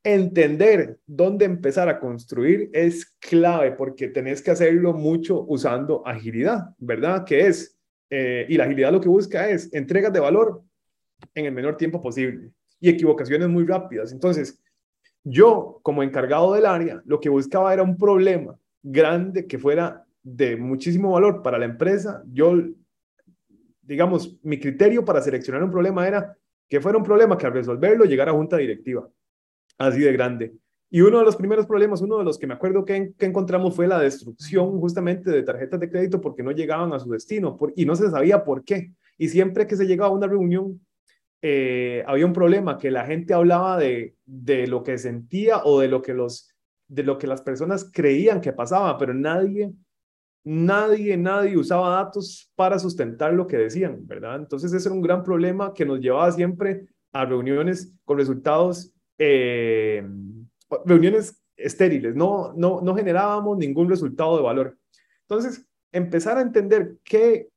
entender 0.04 0.98
dónde 1.06 1.46
empezar 1.46 1.88
a 1.88 1.98
construir 1.98 2.68
es 2.74 3.06
clave 3.18 3.72
porque 3.72 4.08
tenés 4.08 4.42
que 4.42 4.50
hacerlo 4.50 4.92
mucho 4.92 5.44
usando 5.48 6.06
agilidad, 6.06 6.74
¿verdad? 6.78 7.24
Que 7.24 7.46
es, 7.46 7.78
eh, 8.10 8.44
y 8.48 8.56
la 8.58 8.64
agilidad 8.64 8.92
lo 8.92 9.00
que 9.00 9.08
busca 9.08 9.48
es 9.48 9.72
entregas 9.72 10.12
de 10.12 10.20
valor 10.20 10.62
en 11.34 11.46
el 11.46 11.52
menor 11.52 11.78
tiempo 11.78 12.02
posible 12.02 12.50
y 12.78 12.90
equivocaciones 12.90 13.48
muy 13.48 13.64
rápidas. 13.64 14.12
Entonces, 14.12 14.60
yo 15.24 15.80
como 15.82 16.02
encargado 16.02 16.54
del 16.54 16.66
área, 16.66 17.02
lo 17.04 17.18
que 17.18 17.28
buscaba 17.28 17.72
era 17.72 17.82
un 17.82 17.96
problema 17.96 18.56
grande 18.82 19.46
que 19.46 19.58
fuera 19.58 20.04
de 20.22 20.56
muchísimo 20.56 21.12
valor 21.12 21.42
para 21.42 21.58
la 21.58 21.64
empresa. 21.64 22.22
Yo, 22.30 22.54
digamos, 23.82 24.36
mi 24.42 24.60
criterio 24.60 25.04
para 25.04 25.22
seleccionar 25.22 25.64
un 25.64 25.70
problema 25.70 26.06
era 26.06 26.36
que 26.68 26.80
fuera 26.80 26.98
un 26.98 27.04
problema 27.04 27.36
que 27.36 27.46
al 27.46 27.52
resolverlo 27.52 28.04
llegara 28.04 28.30
a 28.30 28.34
junta 28.34 28.56
directiva 28.56 29.08
así 29.78 30.00
de 30.00 30.12
grande. 30.12 30.54
Y 30.90 31.00
uno 31.00 31.18
de 31.18 31.24
los 31.24 31.36
primeros 31.36 31.66
problemas, 31.66 32.02
uno 32.02 32.18
de 32.18 32.24
los 32.24 32.38
que 32.38 32.46
me 32.46 32.54
acuerdo 32.54 32.84
que, 32.84 33.14
encontramos 33.18 33.74
fue 33.74 33.88
la 33.88 33.98
destrucción 33.98 34.78
justamente 34.78 35.30
de 35.30 35.42
tarjetas 35.42 35.80
de 35.80 35.90
crédito 35.90 36.20
porque 36.20 36.42
no 36.42 36.52
llegaban 36.52 36.92
a 36.92 37.00
su 37.00 37.10
destino 37.10 37.58
y 37.74 37.84
no 37.84 37.96
se 37.96 38.10
sabía 38.10 38.44
por 38.44 38.64
qué. 38.64 38.92
Y 39.18 39.28
siempre 39.28 39.66
que 39.66 39.76
se 39.76 39.86
llegaba 39.86 40.10
a 40.10 40.16
una 40.16 40.26
reunión, 40.26 40.80
eh, 41.46 42.02
había 42.06 42.24
un 42.24 42.32
problema, 42.32 42.78
que 42.78 42.90
la 42.90 43.04
gente 43.04 43.34
hablaba 43.34 43.76
de, 43.78 44.16
de 44.24 44.66
lo 44.66 44.82
que 44.82 44.96
sentía 44.96 45.58
o 45.62 45.78
de 45.78 45.88
lo 45.88 46.00
que, 46.00 46.14
los, 46.14 46.48
de 46.88 47.02
lo 47.02 47.18
que 47.18 47.26
las 47.26 47.42
personas 47.42 47.90
creían 47.92 48.40
que 48.40 48.54
pasaba, 48.54 48.96
pero 48.96 49.12
nadie, 49.12 49.70
nadie, 50.42 51.18
nadie 51.18 51.58
usaba 51.58 51.96
datos 51.96 52.50
para 52.54 52.78
sustentar 52.78 53.34
lo 53.34 53.46
que 53.46 53.58
decían, 53.58 54.06
¿verdad? 54.06 54.36
Entonces 54.36 54.72
ese 54.72 54.88
era 54.88 54.94
un 54.94 55.02
gran 55.02 55.22
problema 55.22 55.74
que 55.74 55.84
nos 55.84 56.00
llevaba 56.00 56.32
siempre 56.32 56.86
a 57.12 57.26
reuniones 57.26 57.92
con 58.06 58.16
resultados 58.16 58.94
eh, 59.18 60.02
reuniones 60.86 61.42
estériles, 61.58 62.16
no, 62.16 62.54
no, 62.54 62.80
no 62.80 62.96
generábamos 62.96 63.58
ningún 63.58 63.90
resultado 63.90 64.38
de 64.38 64.42
valor. 64.42 64.78
Entonces, 65.28 65.66
empezar 65.92 66.38
a 66.38 66.40
entender 66.40 66.96
que 67.04 67.50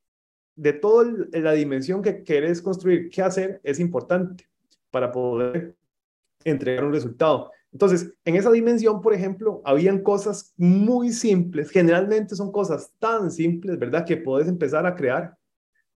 de 0.58 0.74
toda 0.74 1.06
la 1.32 1.54
dimensión 1.54 2.02
que 2.02 2.24
querés 2.24 2.62
construir, 2.62 3.10
qué 3.10 3.22
hacer, 3.22 3.62
es 3.64 3.80
importante 3.80 4.46
para 4.92 5.12
poder 5.12 5.76
entregar 6.44 6.84
un 6.84 6.92
resultado. 6.92 7.52
Entonces, 7.72 8.12
en 8.26 8.36
esa 8.36 8.52
dimensión, 8.52 9.02
por 9.02 9.14
ejemplo, 9.14 9.62
habían 9.64 10.02
cosas 10.02 10.54
muy 10.58 11.12
simples, 11.14 11.70
generalmente 11.70 12.36
son 12.36 12.52
cosas 12.52 12.92
tan 13.00 13.32
simples, 13.32 13.78
¿verdad? 13.78 14.06
Que 14.06 14.18
puedes 14.18 14.48
empezar 14.48 14.86
a 14.86 14.96
crear, 14.96 15.38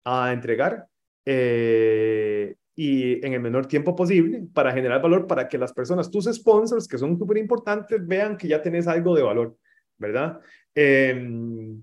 a 0.05 0.33
entregar, 0.33 0.87
eh, 1.25 2.55
y 2.77 3.25
en 3.25 3.35
el 3.35 3.41
menor 3.41 3.67
tiempo 3.67 3.95
posible 3.95 4.47
para 4.55 4.73
generar 4.73 5.03
valor 5.03 5.27
para 5.27 5.49
que 5.49 5.59
las 5.59 5.73
personas, 5.73 6.11
tus 6.11 6.25
sponsors, 6.27 6.89
que 6.89 6.99
son 6.99 7.19
súper 7.19 7.37
importantes, 7.39 8.07
vean 8.07 8.37
que 8.37 8.49
ya 8.49 8.63
tenés 8.63 8.87
algo 8.87 9.15
de 9.15 9.23
valor, 9.23 9.57
¿verdad? 9.99 10.41
Em, 10.75 11.83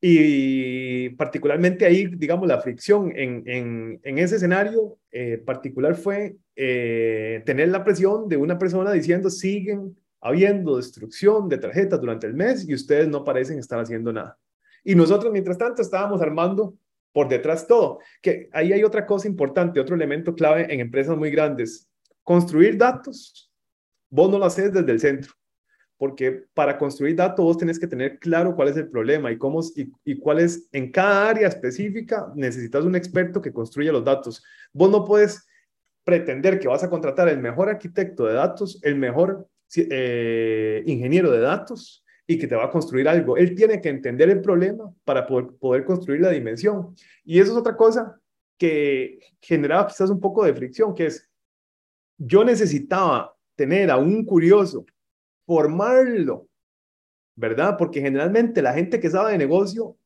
y 0.00 1.10
particularmente 1.10 1.86
ahí, 1.86 2.06
digamos, 2.06 2.46
la 2.46 2.60
fricción 2.60 3.12
en, 3.16 3.42
en, 3.46 4.00
en 4.02 4.18
ese 4.18 4.36
escenario 4.36 4.98
eh, 5.10 5.38
particular 5.38 5.94
fue 5.94 6.36
eh, 6.54 7.42
tener 7.46 7.68
la 7.70 7.82
presión 7.82 8.28
de 8.28 8.36
una 8.36 8.58
persona 8.58 8.92
diciendo, 8.92 9.30
siguen 9.30 9.96
habiendo 10.20 10.76
destrucción 10.76 11.48
de 11.48 11.58
tarjetas 11.58 12.00
durante 12.00 12.26
el 12.26 12.34
mes 12.34 12.68
y 12.68 12.74
ustedes 12.74 13.08
no 13.08 13.24
parecen 13.24 13.58
estar 13.58 13.78
haciendo 13.78 14.12
nada. 14.12 14.38
Y 14.84 14.94
nosotros, 14.94 15.32
mientras 15.32 15.58
tanto, 15.58 15.82
estábamos 15.82 16.20
armando 16.20 16.76
por 17.12 17.28
detrás 17.28 17.66
todo. 17.66 18.00
Que 18.20 18.48
ahí 18.52 18.72
hay 18.72 18.84
otra 18.84 19.06
cosa 19.06 19.26
importante, 19.26 19.80
otro 19.80 19.96
elemento 19.96 20.34
clave 20.34 20.72
en 20.72 20.80
empresas 20.80 21.16
muy 21.16 21.30
grandes. 21.30 21.88
Construir 22.22 22.76
datos, 22.76 23.50
vos 24.10 24.30
no 24.30 24.38
lo 24.38 24.44
haces 24.44 24.72
desde 24.72 24.92
el 24.92 25.00
centro. 25.00 25.32
Porque 25.98 26.44
para 26.54 26.78
construir 26.78 27.16
datos 27.16 27.44
vos 27.44 27.58
tenés 27.58 27.78
que 27.78 27.86
tener 27.86 28.18
claro 28.18 28.54
cuál 28.54 28.68
es 28.68 28.76
el 28.76 28.88
problema 28.88 29.32
y 29.32 29.38
cómo 29.38 29.60
y, 29.74 29.90
y 30.04 30.18
cuál 30.18 30.40
es 30.40 30.68
en 30.72 30.90
cada 30.90 31.30
área 31.30 31.48
específica 31.48 32.32
necesitas 32.34 32.84
un 32.84 32.96
experto 32.96 33.40
que 33.40 33.52
construya 33.52 33.92
los 33.92 34.04
datos. 34.04 34.44
Vos 34.72 34.90
no 34.90 35.04
puedes 35.04 35.46
pretender 36.04 36.60
que 36.60 36.68
vas 36.68 36.84
a 36.84 36.90
contratar 36.90 37.28
el 37.28 37.38
mejor 37.38 37.68
arquitecto 37.68 38.26
de 38.26 38.34
datos, 38.34 38.78
el 38.82 38.96
mejor 38.96 39.48
eh, 39.74 40.82
ingeniero 40.86 41.30
de 41.32 41.40
datos 41.40 42.04
y 42.26 42.38
que 42.38 42.46
te 42.46 42.54
va 42.54 42.66
a 42.66 42.70
construir 42.70 43.08
algo. 43.08 43.36
Él 43.36 43.54
tiene 43.54 43.80
que 43.80 43.88
entender 43.88 44.30
el 44.30 44.40
problema 44.40 44.92
para 45.04 45.26
poder, 45.26 45.48
poder 45.58 45.84
construir 45.84 46.20
la 46.20 46.30
dimensión. 46.30 46.94
Y 47.24 47.40
eso 47.40 47.52
es 47.52 47.58
otra 47.58 47.76
cosa 47.76 48.20
que 48.58 49.18
generaba 49.40 49.86
quizás 49.86 50.10
un 50.10 50.20
poco 50.20 50.44
de 50.44 50.54
fricción, 50.54 50.94
que 50.94 51.06
es, 51.06 51.28
yo 52.16 52.44
necesitaba 52.44 53.34
tener 53.54 53.90
a 53.90 53.96
un 53.96 54.24
curioso, 54.24 54.86
formarlo, 55.46 56.48
¿verdad? 57.36 57.76
Porque 57.78 58.00
generalmente 58.00 58.60
la 58.60 58.74
gente 58.74 59.00
que 59.00 59.10
sabe 59.10 59.32
de 59.32 59.38
negocio 59.38 59.96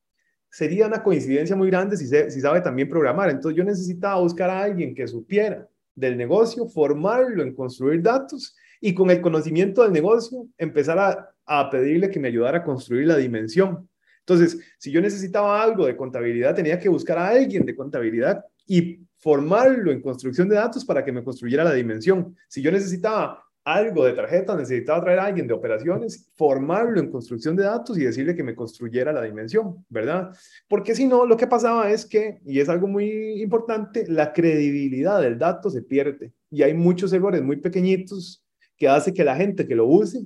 sería 0.51 0.87
una 0.87 1.03
coincidencia 1.03 1.57
muy 1.57 1.69
grande 1.71 1.97
si, 1.97 2.07
sabe 2.07 2.61
también 2.61 2.89
programar. 2.89 3.31
Entonces 3.31 3.57
yo 3.57 3.65
necesitaba 3.65 4.21
buscar 4.21 4.51
a 4.51 4.63
alguien 4.63 4.95
que 4.95 5.07
supiera 5.09 5.67
del 5.95 6.17
negocio, 6.17 6.67
formarlo 6.67 7.43
en 7.43 7.55
construir 7.55 8.03
datos 8.03 8.57
y 8.81 8.95
con 8.95 9.11
el 9.11 9.21
conocimiento 9.21 9.83
del 9.83 9.93
negocio 9.93 10.47
empezar 10.59 11.33
a 11.47 11.71
pedirle 11.71 12.11
que 12.11 12.21
me 12.21 12.29
ayudara 12.29 12.59
a 12.59 12.65
construir 12.65 13.07
la 13.07 13.17
dimensión. 13.17 13.89
Entonces, 14.21 14.61
si 14.79 14.93
yo 14.93 15.01
necesitaba 15.01 15.61
algo 15.61 15.87
de 15.87 15.97
contabilidad, 15.97 16.55
tenía 16.55 16.79
que 16.79 16.89
buscar 16.89 17.19
a 17.19 17.29
alguien 17.29 17.65
de 17.67 17.75
contabilidad 17.75 18.45
y 18.67 19.01
formarlo 19.19 19.91
en 19.91 20.01
construcción 20.01 20.49
de 20.49 20.55
datos 20.55 20.85
para 20.85 21.05
que 21.05 21.13
me 21.13 21.25
construyera 21.25 21.65
la 21.65 21.73
dimensión. 21.73 22.37
Si 22.49 22.63
yo 22.63 22.71
necesitaba 22.71 23.43
algo 23.75 24.05
de 24.05 24.13
tarjeta, 24.13 24.57
necesitaba 24.57 25.03
traer 25.03 25.19
a 25.19 25.27
alguien 25.27 25.47
de 25.47 25.55
operaciones, 25.55 26.31
formarlo 26.35 27.01
en 27.01 27.11
construcción 27.11 27.57
de 27.57 27.65
datos 27.65 27.99
y 27.99 28.05
decirle 28.05 28.35
que 28.35 28.43
me 28.43 28.55
construyera 28.55 29.13
la 29.13 29.23
dimensión, 29.23 29.85
¿verdad? 29.89 30.31
Porque 30.69 30.95
si 30.95 31.07
no, 31.07 31.27
lo 31.27 31.37
que 31.37 31.47
pasaba 31.47 31.91
es 31.91 32.07
que, 32.07 32.41
y 32.45 32.61
es 32.61 32.69
algo 32.69 32.87
muy 32.87 33.43
importante, 33.43 34.05
la 34.09 34.33
credibilidad 34.33 35.21
del 35.21 35.39
dato 35.39 35.71
se 35.71 35.83
pierde 35.83 36.33
y 36.51 36.63
hay 36.63 36.75
muchos 36.75 37.13
errores 37.13 37.43
muy 37.43 37.57
pequeñitos 37.57 38.45
que 38.77 38.89
hace 38.89 39.13
que 39.13 39.25
la 39.25 39.37
gente 39.37 39.67
que 39.67 39.75
lo 39.75 39.87
use 39.87 40.25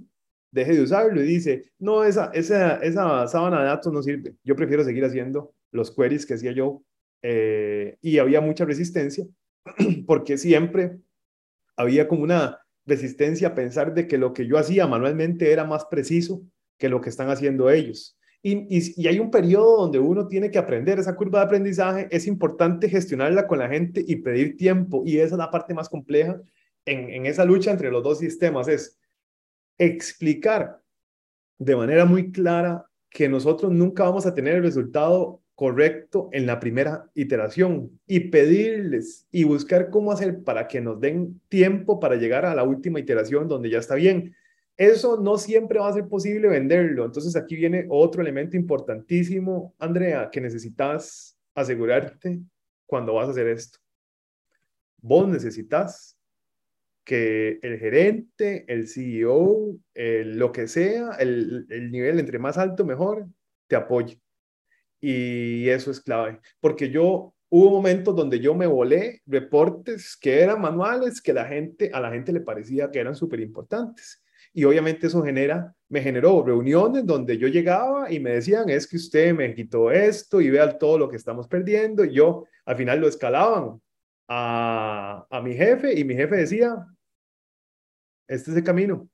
deje 0.50 0.74
de 0.74 0.82
usarlo 0.82 1.20
y 1.20 1.26
dice, 1.26 1.64
no, 1.78 2.04
esa, 2.04 2.30
esa, 2.32 2.76
esa 2.76 3.26
sábana 3.26 3.60
de 3.60 3.66
datos 3.66 3.92
no 3.92 4.02
sirve, 4.02 4.34
yo 4.44 4.54
prefiero 4.54 4.84
seguir 4.84 5.04
haciendo 5.04 5.52
los 5.72 5.90
queries 5.90 6.24
que 6.24 6.34
hacía 6.34 6.52
yo 6.52 6.82
eh, 7.22 7.96
y 8.00 8.18
había 8.18 8.40
mucha 8.40 8.64
resistencia 8.64 9.26
porque 10.06 10.38
siempre 10.38 10.98
había 11.76 12.06
como 12.06 12.22
una 12.22 12.63
resistencia 12.86 13.48
a 13.48 13.54
pensar 13.54 13.94
de 13.94 14.06
que 14.06 14.18
lo 14.18 14.32
que 14.32 14.46
yo 14.46 14.58
hacía 14.58 14.86
manualmente 14.86 15.52
era 15.52 15.64
más 15.64 15.86
preciso 15.86 16.42
que 16.78 16.88
lo 16.88 17.00
que 17.00 17.10
están 17.10 17.30
haciendo 17.30 17.70
ellos. 17.70 18.18
Y, 18.42 18.66
y, 18.68 19.08
hay 19.08 19.18
un 19.20 19.30
periodo 19.30 19.78
donde 19.82 19.98
uno 19.98 20.28
tiene 20.28 20.50
que 20.50 20.58
aprender 20.58 20.98
esa 20.98 21.16
curva 21.16 21.38
de 21.38 21.44
aprendizaje, 21.46 22.08
es 22.10 22.26
importante 22.26 22.90
gestionarla 22.90 23.46
con 23.46 23.58
la 23.58 23.70
gente 23.70 24.04
y 24.06 24.16
pedir 24.16 24.58
tiempo, 24.58 25.02
y 25.06 25.16
esa 25.16 25.36
es 25.36 25.38
la 25.38 25.50
parte 25.50 25.72
más 25.72 25.88
compleja 25.88 26.38
en, 26.84 27.08
en 27.08 27.24
esa 27.24 27.46
lucha 27.46 27.70
entre 27.70 27.90
los 27.90 28.02
dos 28.02 28.18
sistemas, 28.18 28.68
es 28.68 28.98
explicar 29.78 30.78
de 31.58 31.76
manera 31.76 32.04
muy 32.04 32.32
clara 32.32 32.84
que 33.08 33.28
nosotros 33.28 33.72
nunca 33.72 34.04
vamos 34.04 34.26
a 34.26 34.34
tener 34.34 34.56
el 34.56 34.62
resultado 34.62 35.40
correcto 35.54 36.28
en 36.32 36.46
la 36.46 36.58
primera 36.58 37.10
iteración 37.14 38.00
y 38.06 38.20
pedirles 38.30 39.26
y 39.30 39.44
buscar 39.44 39.90
cómo 39.90 40.10
hacer 40.10 40.42
para 40.42 40.66
que 40.66 40.80
nos 40.80 41.00
den 41.00 41.40
tiempo 41.48 42.00
para 42.00 42.16
llegar 42.16 42.44
a 42.44 42.54
la 42.54 42.64
última 42.64 42.98
iteración 42.98 43.48
donde 43.48 43.70
ya 43.70 43.78
está 43.78 43.94
bien. 43.94 44.34
Eso 44.76 45.20
no 45.20 45.38
siempre 45.38 45.78
va 45.78 45.88
a 45.88 45.92
ser 45.92 46.08
posible 46.08 46.48
venderlo. 46.48 47.04
Entonces 47.04 47.36
aquí 47.36 47.54
viene 47.54 47.86
otro 47.88 48.20
elemento 48.20 48.56
importantísimo, 48.56 49.74
Andrea, 49.78 50.28
que 50.32 50.40
necesitas 50.40 51.38
asegurarte 51.54 52.40
cuando 52.86 53.14
vas 53.14 53.28
a 53.28 53.30
hacer 53.30 53.46
esto. 53.46 53.78
Vos 55.00 55.28
necesitas 55.28 56.18
que 57.04 57.60
el 57.62 57.78
gerente, 57.78 58.64
el 58.66 58.88
CEO, 58.88 59.76
lo 59.94 60.52
que 60.52 60.66
sea, 60.66 61.12
el, 61.20 61.66
el 61.68 61.92
nivel 61.92 62.18
entre 62.18 62.40
más 62.40 62.58
alto, 62.58 62.84
mejor, 62.84 63.28
te 63.68 63.76
apoye 63.76 64.18
y 65.04 65.68
eso 65.68 65.90
es 65.90 66.00
clave, 66.00 66.40
porque 66.60 66.90
yo 66.90 67.34
hubo 67.56 67.70
momentos 67.70 68.16
donde 68.16 68.40
yo 68.40 68.54
me 68.54 68.66
volé 68.66 69.22
reportes 69.26 70.16
que 70.16 70.40
eran 70.40 70.60
manuales 70.60 71.20
que 71.20 71.32
la 71.32 71.44
gente, 71.44 71.90
a 71.92 72.00
la 72.00 72.10
gente 72.10 72.32
le 72.32 72.40
parecía 72.40 72.90
que 72.90 72.98
eran 72.98 73.14
súper 73.14 73.38
importantes. 73.40 74.24
Y 74.52 74.64
obviamente 74.64 75.08
eso 75.08 75.22
genera, 75.22 75.74
me 75.88 76.00
generó 76.00 76.44
reuniones 76.44 77.06
donde 77.06 77.38
yo 77.38 77.48
llegaba 77.48 78.10
y 78.10 78.20
me 78.20 78.30
decían, 78.30 78.68
es 78.70 78.86
que 78.86 78.96
usted 78.96 79.34
me 79.34 79.54
quitó 79.54 79.90
esto 79.90 80.40
y 80.40 80.50
vea 80.50 80.78
todo 80.78 80.98
lo 80.98 81.08
que 81.08 81.16
estamos 81.16 81.46
perdiendo. 81.48 82.04
Y 82.04 82.14
yo 82.14 82.44
al 82.64 82.76
final 82.76 83.00
lo 83.00 83.08
escalaban 83.08 83.80
a, 84.28 85.26
a 85.30 85.40
mi 85.40 85.54
jefe 85.54 85.98
y 85.98 86.04
mi 86.04 86.14
jefe 86.14 86.36
decía, 86.36 86.76
este 88.28 88.50
es 88.50 88.56
el 88.56 88.64
camino, 88.64 89.08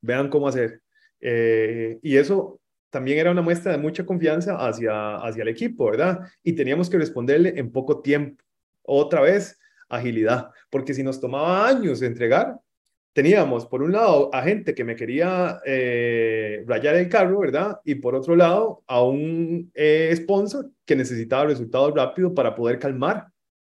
vean 0.00 0.28
cómo 0.28 0.48
hacer. 0.48 0.82
Eh, 1.20 1.98
y 2.02 2.16
eso 2.16 2.60
también 2.90 3.18
era 3.18 3.30
una 3.30 3.42
muestra 3.42 3.72
de 3.72 3.78
mucha 3.78 4.04
confianza 4.06 4.56
hacia, 4.56 5.16
hacia 5.16 5.42
el 5.42 5.48
equipo, 5.48 5.86
¿verdad? 5.86 6.20
Y 6.42 6.54
teníamos 6.54 6.88
que 6.88 6.98
responderle 6.98 7.54
en 7.56 7.70
poco 7.70 8.00
tiempo. 8.00 8.42
Otra 8.82 9.20
vez, 9.20 9.58
agilidad, 9.88 10.50
porque 10.70 10.94
si 10.94 11.02
nos 11.02 11.20
tomaba 11.20 11.66
años 11.68 12.02
entregar, 12.02 12.58
teníamos 13.12 13.66
por 13.66 13.82
un 13.82 13.92
lado 13.92 14.30
a 14.32 14.42
gente 14.42 14.74
que 14.74 14.84
me 14.84 14.94
quería 14.94 15.60
eh, 15.64 16.64
rayar 16.66 16.94
el 16.96 17.08
carro, 17.08 17.40
¿verdad? 17.40 17.80
Y 17.84 17.96
por 17.96 18.14
otro 18.14 18.36
lado 18.36 18.82
a 18.86 19.02
un 19.02 19.70
eh, 19.74 20.12
sponsor 20.16 20.70
que 20.84 20.96
necesitaba 20.96 21.46
resultados 21.46 21.92
rápidos 21.94 22.32
para 22.32 22.54
poder 22.54 22.78
calmar 22.78 23.26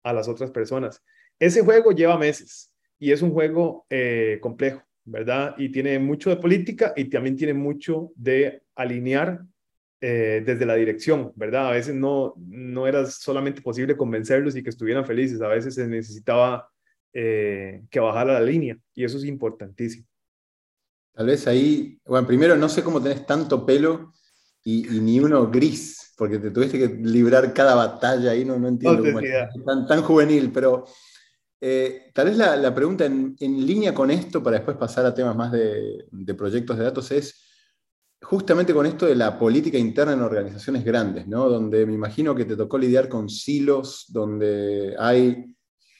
a 0.04 0.14
las 0.14 0.28
otras 0.28 0.52
personas. 0.52 1.02
Ese 1.40 1.62
juego 1.62 1.92
lleva 1.92 2.18
meses 2.18 2.74
y 2.98 3.12
es 3.12 3.22
un 3.22 3.32
juego 3.32 3.86
eh, 3.90 4.40
complejo. 4.42 4.84
¿Verdad? 5.06 5.56
Y 5.58 5.70
tiene 5.70 6.00
mucho 6.00 6.30
de 6.30 6.38
política 6.38 6.94
y 6.96 7.06
también 7.06 7.36
tiene 7.36 7.54
mucho 7.54 8.12
de 8.16 8.64
alinear 8.76 9.42
eh, 10.02 10.42
desde 10.46 10.66
la 10.66 10.76
dirección, 10.76 11.34
¿verdad? 11.36 11.68
A 11.68 11.72
veces 11.72 11.94
no, 11.94 12.34
no 12.38 12.88
era 12.88 13.06
solamente 13.06 13.62
posible 13.62 13.98
convencerlos 13.98 14.56
y 14.56 14.64
que 14.64 14.70
estuvieran 14.70 15.06
felices, 15.06 15.42
a 15.42 15.48
veces 15.48 15.76
se 15.76 15.88
necesitaba 15.88 16.70
eh, 17.12 17.82
que 17.90 18.00
bajara 18.00 18.34
la 18.34 18.42
línea 18.42 18.78
y 18.94 19.04
eso 19.04 19.18
es 19.18 19.26
importantísimo. 19.26 20.06
Tal 21.14 21.26
vez 21.26 21.48
ahí, 21.48 22.00
bueno, 22.06 22.26
primero 22.26 22.56
no 22.56 22.70
sé 22.70 22.82
cómo 22.82 23.04
tenés 23.04 23.26
tanto 23.26 23.66
pelo 23.66 24.14
y, 24.64 24.84
ni 24.84 25.20
uno 25.20 25.50
gris, 25.50 26.14
porque 26.16 26.38
te 26.38 26.52
tuviste 26.52 26.78
que 26.78 26.88
librar 26.88 27.54
cada 27.54 27.76
batalla 27.76 28.32
ahí, 28.32 28.46
no, 28.46 28.58
no 28.58 28.68
entiendo 28.68 29.04
cómo 29.04 29.20
es 29.20 29.50
tan, 29.66 29.88
tan 29.88 30.02
juvenil, 30.02 30.52
pero 30.54 30.86
eh, 31.62 32.12
tal 32.14 32.28
vez 32.28 32.38
la, 32.38 32.74
pregunta 32.74 33.06
en, 33.06 33.36
línea 33.40 33.94
con 33.94 34.12
esto, 34.12 34.42
para 34.42 34.58
después 34.58 34.78
pasar 34.78 35.06
a 35.06 35.14
temas 35.14 35.36
más 35.36 35.52
de, 35.52 36.06
proyectos 36.38 36.78
de 36.78 36.84
datos, 36.86 37.12
es 37.12 37.46
justamente 38.22 38.74
con 38.74 38.86
esto 38.86 39.06
de 39.06 39.16
la 39.16 39.38
política 39.38 39.78
interna 39.78 40.14
en 40.14 40.22
organizaciones 40.22 40.84
grandes, 40.84 41.28
¿no? 41.28 41.50
donde 41.50 41.86
me 41.86 41.94
imagino 41.94 42.36
que 42.36 42.46
te 42.46 42.56
tocó 42.56 42.78
lidiar 42.78 43.10
con 43.10 43.30
silos, 43.30 44.06
donde 44.10 44.96
hay 44.98 45.56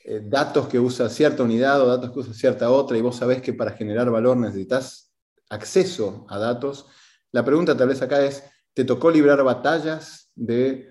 eh, 0.06 0.22
datos 0.24 0.68
que 0.68 0.80
usa 0.80 1.10
cierta 1.10 1.44
unidad 1.44 1.82
o 1.82 1.88
datos 1.88 2.12
que 2.12 2.20
usa 2.20 2.34
cierta 2.34 2.70
otra, 2.72 2.98
y 2.98 3.02
vos 3.02 3.18
sabés 3.18 3.42
que 3.42 3.54
para 3.54 3.72
generar 3.72 4.10
valor 4.10 4.38
necesitas 4.38 5.14
acceso 5.50 6.26
a 6.30 6.38
datos. 6.38 6.88
La 7.32 7.44
pregunta 7.44 7.76
tal 7.76 7.90
vez 7.90 8.02
acá 8.02 8.24
es, 8.24 8.44
¿te 8.74 8.86
tocó 8.86 9.12
librar 9.12 9.44
batallas 9.44 10.32
de 10.36 10.89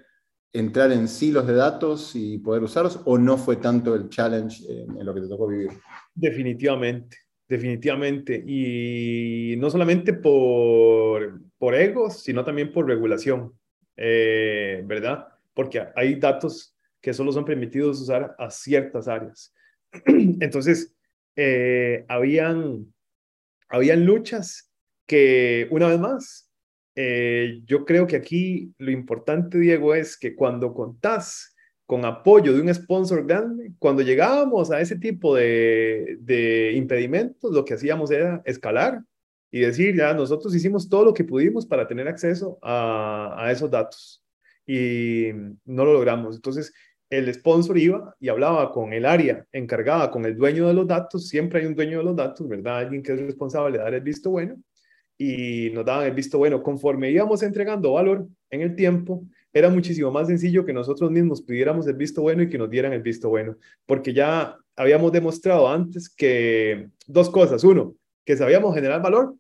entrar 0.53 0.93
en 0.93 1.09
silos 1.09 1.47
de 1.47 1.55
datos 1.55 2.15
y 2.15 2.39
poder 2.39 2.63
usarlos 2.63 3.01
o 3.05 3.19
no 3.19 3.37
fue 3.37 3.57
tanto 3.57 3.95
el 3.95 4.09
challenge 4.09 4.65
en, 4.69 5.05
lo 5.05 5.15
que 5.15 5.21
te 5.21 5.29
tocó 5.29 5.47
vivir? 5.47 5.71
Definitivamente, 6.15 7.17
definitivamente. 7.47 8.43
Y 8.47 9.57
no 9.59 9.71
solamente 9.71 10.13
por, 10.15 11.41
por 11.59 11.75
egos, 11.75 12.23
sino 12.23 12.45
también 12.45 12.73
por 12.73 12.87
regulación, 12.87 13.53
eh, 13.97 14.83
¿verdad? 14.87 15.29
Porque 15.55 15.85
hay 15.95 16.15
datos 16.17 16.77
que 17.01 17.13
solo 17.13 17.33
son 17.33 17.45
permitidos 17.45 18.01
usar 18.01 18.35
a 18.39 18.51
ciertas 18.51 19.09
áreas. 19.09 19.55
Entonces, 20.07 20.95
eh, 21.37 22.05
habían, 22.09 22.93
habían 23.69 24.05
luchas 24.05 24.73
que, 25.07 25.69
una 25.71 25.89
vez 25.89 26.01
más, 26.01 26.48
eh, 27.01 27.63
yo 27.65 27.85
creo 27.85 28.09
que 28.09 28.17
aquí 28.17 28.75
lo 28.77 28.91
importante, 28.91 29.57
Diego, 29.57 29.95
es 29.95 30.19
que 30.19 30.35
cuando 30.35 30.75
contás 30.75 31.55
con 31.87 32.05
apoyo 32.05 32.53
de 32.53 32.61
un 32.61 32.75
sponsor 32.75 33.25
grande, 33.25 33.71
cuando 33.79 34.03
llegábamos 34.03 34.73
a 34.73 34.81
ese 34.81 34.99
tipo 34.99 35.37
de, 35.37 36.19
de 36.19 36.73
impedimentos, 36.73 37.53
lo 37.53 37.65
que 37.65 37.75
hacíamos 37.75 38.11
era 38.11 38.43
escalar 38.45 39.01
y 39.53 39.61
decir, 39.61 39.97
ya, 39.97 40.13
nosotros 40.13 40.53
hicimos 40.57 40.89
todo 40.89 41.05
lo 41.05 41.15
que 41.15 41.23
pudimos 41.23 41.67
para 41.67 41.87
tener 41.87 42.09
acceso 42.09 42.59
a, 42.63 43.33
a 43.39 43.53
esos 43.53 43.71
datos 43.71 44.25
y 44.67 45.29
no 45.67 45.85
lo 45.85 45.93
logramos. 45.93 46.35
Entonces, 46.35 46.75
el 47.11 47.33
sponsor 47.33 47.79
iba 47.79 48.17
y 48.19 48.29
hablaba 48.29 48.73
con 48.73 48.93
el 48.93 49.07
área 49.07 49.47
encargada, 49.53 50.11
con 50.11 50.25
el 50.25 50.37
dueño 50.37 50.67
de 50.67 50.75
los 50.75 50.89
datos, 50.89 51.29
siempre 51.29 51.61
hay 51.61 51.67
un 51.67 51.77
dueño 51.77 51.99
de 51.99 52.05
los 52.05 52.17
datos, 52.17 52.49
¿verdad? 52.49 52.79
Alguien 52.79 53.05
que 53.05 53.13
es 53.13 53.21
responsable 53.21 53.79
de 53.79 53.85
dar 53.85 53.95
el 53.95 54.01
visto 54.01 54.31
bueno, 54.31 54.57
y 55.19 55.71
nos 55.71 55.85
daban 55.85 56.07
el 56.07 56.15
visto 56.15 56.39
bueno. 56.39 56.63
Conforme 56.63 57.11
íbamos 57.11 57.43
entregando 57.43 57.93
valor 57.93 58.27
en 58.51 58.63
el 58.63 58.77
tiempo, 58.77 59.25
era 59.53 59.69
muchísimo 59.69 60.11
más 60.13 60.29
sencillo 60.29 60.65
que 60.65 60.73
nosotros 60.73 61.11
mismos 61.11 61.43
pidiéramos 61.43 61.87
el 61.89 61.95
visto 61.95 62.23
bueno 62.23 62.43
y 62.43 62.49
que 62.49 62.59
nos 62.59 62.71
dieran 62.71 62.93
el 62.93 63.03
visto 63.03 63.29
bueno, 63.29 63.57
porque 63.85 64.13
ya 64.15 64.57
habíamos 64.77 65.11
demostrado 65.11 65.69
antes 65.69 66.09
que 66.09 66.89
dos 67.07 67.29
cosas. 67.29 67.65
Uno, 67.65 67.97
que 68.25 68.37
sabíamos 68.37 68.75
generar 68.75 69.03
valor 69.03 69.35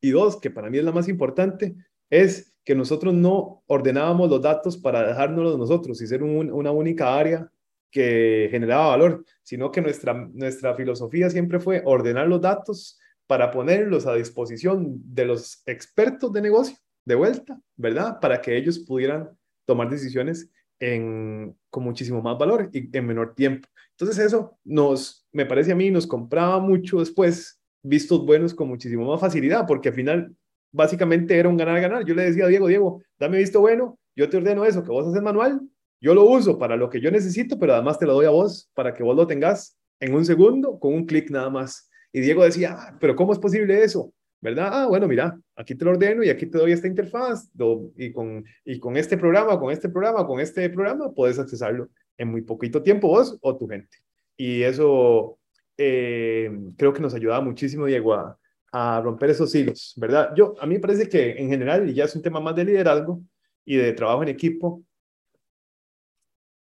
y 0.00 0.10
dos, 0.10 0.40
que 0.40 0.50
para 0.50 0.70
mí 0.70 0.78
es 0.78 0.84
la 0.84 0.92
más 0.92 1.08
importante, 1.08 1.74
es 2.08 2.54
que 2.64 2.74
nosotros 2.74 3.12
no 3.12 3.62
ordenábamos 3.66 4.30
los 4.30 4.40
datos 4.40 4.78
para 4.78 5.06
dejárnoslos 5.06 5.58
nosotros 5.58 6.00
y 6.00 6.06
ser 6.06 6.22
una 6.22 6.70
única 6.70 7.18
área 7.18 7.50
que 7.90 8.48
generaba 8.50 8.88
valor, 8.88 9.24
sino 9.42 9.70
que 9.70 9.80
nuestra, 9.80 10.12
nuestra 10.32 10.74
filosofía 10.74 11.30
siempre 11.30 11.58
fue 11.60 11.82
ordenar 11.84 12.28
los 12.28 12.40
datos 12.40 12.98
para 13.28 13.52
ponerlos 13.52 14.06
a 14.06 14.14
disposición 14.14 15.00
de 15.04 15.26
los 15.26 15.62
expertos 15.66 16.32
de 16.32 16.42
negocio 16.42 16.76
de 17.04 17.14
vuelta, 17.14 17.60
¿verdad? 17.76 18.18
Para 18.20 18.40
que 18.40 18.56
ellos 18.56 18.80
pudieran 18.80 19.30
tomar 19.66 19.88
decisiones 19.90 20.50
en, 20.80 21.54
con 21.70 21.84
muchísimo 21.84 22.22
más 22.22 22.38
valor 22.38 22.70
y 22.72 22.96
en 22.96 23.06
menor 23.06 23.34
tiempo. 23.34 23.68
Entonces 23.90 24.18
eso 24.18 24.58
nos, 24.64 25.26
me 25.30 25.44
parece 25.44 25.72
a 25.72 25.74
mí, 25.74 25.90
nos 25.90 26.06
compraba 26.06 26.58
mucho 26.58 27.00
después 27.00 27.60
vistos 27.82 28.24
buenos 28.24 28.54
con 28.54 28.66
muchísimo 28.66 29.04
más 29.04 29.20
facilidad, 29.20 29.66
porque 29.66 29.90
al 29.90 29.94
final 29.94 30.36
básicamente 30.72 31.36
era 31.36 31.48
un 31.48 31.56
ganar-ganar. 31.56 32.04
Yo 32.06 32.14
le 32.14 32.24
decía 32.24 32.46
a 32.46 32.48
Diego, 32.48 32.66
Diego, 32.66 33.02
dame 33.18 33.38
visto 33.38 33.60
bueno, 33.60 33.98
yo 34.16 34.28
te 34.28 34.38
ordeno 34.38 34.64
eso, 34.64 34.82
que 34.82 34.90
vos 34.90 35.06
haces 35.06 35.22
manual, 35.22 35.60
yo 36.00 36.14
lo 36.14 36.24
uso 36.24 36.58
para 36.58 36.76
lo 36.76 36.88
que 36.88 37.00
yo 37.00 37.10
necesito, 37.10 37.58
pero 37.58 37.74
además 37.74 37.98
te 37.98 38.06
lo 38.06 38.14
doy 38.14 38.26
a 38.26 38.30
vos 38.30 38.70
para 38.72 38.94
que 38.94 39.02
vos 39.02 39.16
lo 39.16 39.26
tengas 39.26 39.76
en 40.00 40.14
un 40.14 40.24
segundo 40.24 40.78
con 40.78 40.94
un 40.94 41.04
clic 41.04 41.30
nada 41.30 41.50
más. 41.50 41.87
Y 42.12 42.20
Diego 42.20 42.44
decía, 42.44 42.76
ah, 42.78 42.96
pero 43.00 43.14
¿cómo 43.14 43.32
es 43.32 43.38
posible 43.38 43.82
eso? 43.82 44.12
¿Verdad? 44.40 44.70
Ah, 44.72 44.86
bueno, 44.86 45.08
mira, 45.08 45.38
aquí 45.56 45.74
te 45.74 45.84
lo 45.84 45.90
ordeno 45.90 46.22
y 46.22 46.30
aquí 46.30 46.46
te 46.46 46.58
doy 46.58 46.72
esta 46.72 46.86
interfaz 46.86 47.50
y 47.96 48.12
con, 48.12 48.44
y 48.64 48.78
con 48.78 48.96
este 48.96 49.18
programa, 49.18 49.58
con 49.58 49.72
este 49.72 49.88
programa, 49.88 50.26
con 50.26 50.40
este 50.40 50.70
programa, 50.70 51.12
puedes 51.12 51.38
accesarlo 51.38 51.88
en 52.16 52.28
muy 52.28 52.42
poquito 52.42 52.82
tiempo 52.82 53.08
vos 53.08 53.36
o 53.40 53.56
tu 53.56 53.66
gente. 53.66 53.98
Y 54.36 54.62
eso 54.62 55.38
eh, 55.76 56.50
creo 56.76 56.92
que 56.92 57.02
nos 57.02 57.14
ayudaba 57.14 57.40
muchísimo, 57.40 57.86
Diego, 57.86 58.14
a, 58.14 58.38
a 58.72 59.00
romper 59.00 59.30
esos 59.30 59.54
hilos, 59.54 59.94
¿verdad? 59.96 60.32
Yo, 60.36 60.54
a 60.60 60.66
mí 60.66 60.74
me 60.74 60.80
parece 60.80 61.08
que 61.08 61.32
en 61.32 61.48
general, 61.48 61.88
y 61.88 61.94
ya 61.94 62.04
es 62.04 62.14
un 62.14 62.22
tema 62.22 62.40
más 62.40 62.54
de 62.54 62.64
liderazgo 62.64 63.20
y 63.64 63.76
de 63.76 63.92
trabajo 63.92 64.22
en 64.22 64.28
equipo, 64.28 64.84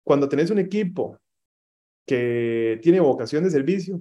cuando 0.05 0.29
tenés 0.29 0.51
un 0.51 0.59
equipo 0.59 1.19
que 2.07 2.79
tiene 2.83 3.01
vocación 3.01 3.43
de 3.45 3.51
servicio, 3.51 4.01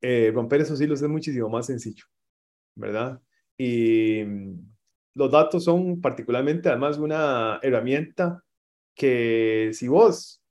eh, 0.00 0.30
romper 0.34 0.60
esos 0.60 0.80
hilos 0.80 1.02
es 1.02 1.08
muchísimo 1.08 1.48
más 1.48 1.66
sencillo, 1.66 2.04
¿verdad? 2.74 3.20
Y 3.58 4.22
mm, 4.24 4.76
los 5.14 5.30
datos 5.30 5.64
son 5.64 6.00
particularmente 6.00 6.68
además 6.68 6.98
una 6.98 7.58
herramienta 7.62 8.44
que 8.94 9.70
si 9.72 9.88
vos 9.88 10.42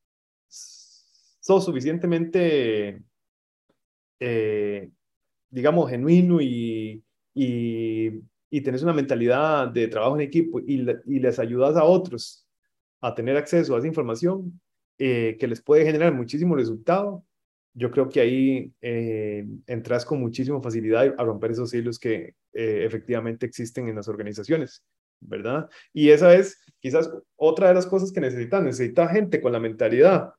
sos 0.48 1.64
suficientemente, 1.64 3.04
eh, 4.20 4.90
digamos, 5.50 5.90
genuino 5.92 6.42
y, 6.42 7.04
y, 7.36 8.12
y, 8.50 8.62
tenés 8.62 8.82
una 8.82 8.94
mentalidad 8.94 9.68
de 9.68 9.88
trabajo 9.88 10.16
en 10.16 10.22
equipo 10.22 10.60
y, 10.60 10.78
les 11.20 11.38
ayudas 11.38 11.76
a 11.76 11.84
otros 11.84 12.48
a 13.02 13.14
tener 13.14 13.38
acceso 13.38 13.76
a 13.76 13.78
esa 13.78 13.88
información 13.88 14.60
eh, 14.98 15.38
que 15.40 15.48
les 15.48 15.62
puede 15.62 15.86
generar 15.86 16.14
muchísimo 16.14 16.56
resultado, 16.56 17.24
yo 17.76 17.92
creo 17.92 18.08
que 18.08 18.22
ahí 18.22 18.74
eh, 18.82 19.46
entras 19.68 20.06
con 20.06 20.22
muchísima 20.22 20.62
facilidad 20.62 21.14
a 21.18 21.24
romper 21.24 21.52
esos 21.52 21.74
hilos 21.74 22.00
que 22.00 22.34
eh, 22.54 22.86
efectivamente 22.86 23.46
existen 23.46 23.90
en 23.90 23.98
las 23.98 24.08
organizaciones, 24.08 24.82
¿verdad? 25.20 25.70
Y 25.92 26.10
esa 26.10 26.34
es 26.34 26.64
quizás 26.80 27.12
otra 27.36 27.68
de 27.68 27.74
las 27.74 27.86
cosas 27.86 28.14
que 28.14 28.22
necesitan. 28.22 28.64
Necesita 28.64 29.10
gente 29.10 29.42
con 29.42 29.52
la 29.52 29.60
mentalidad 29.60 30.34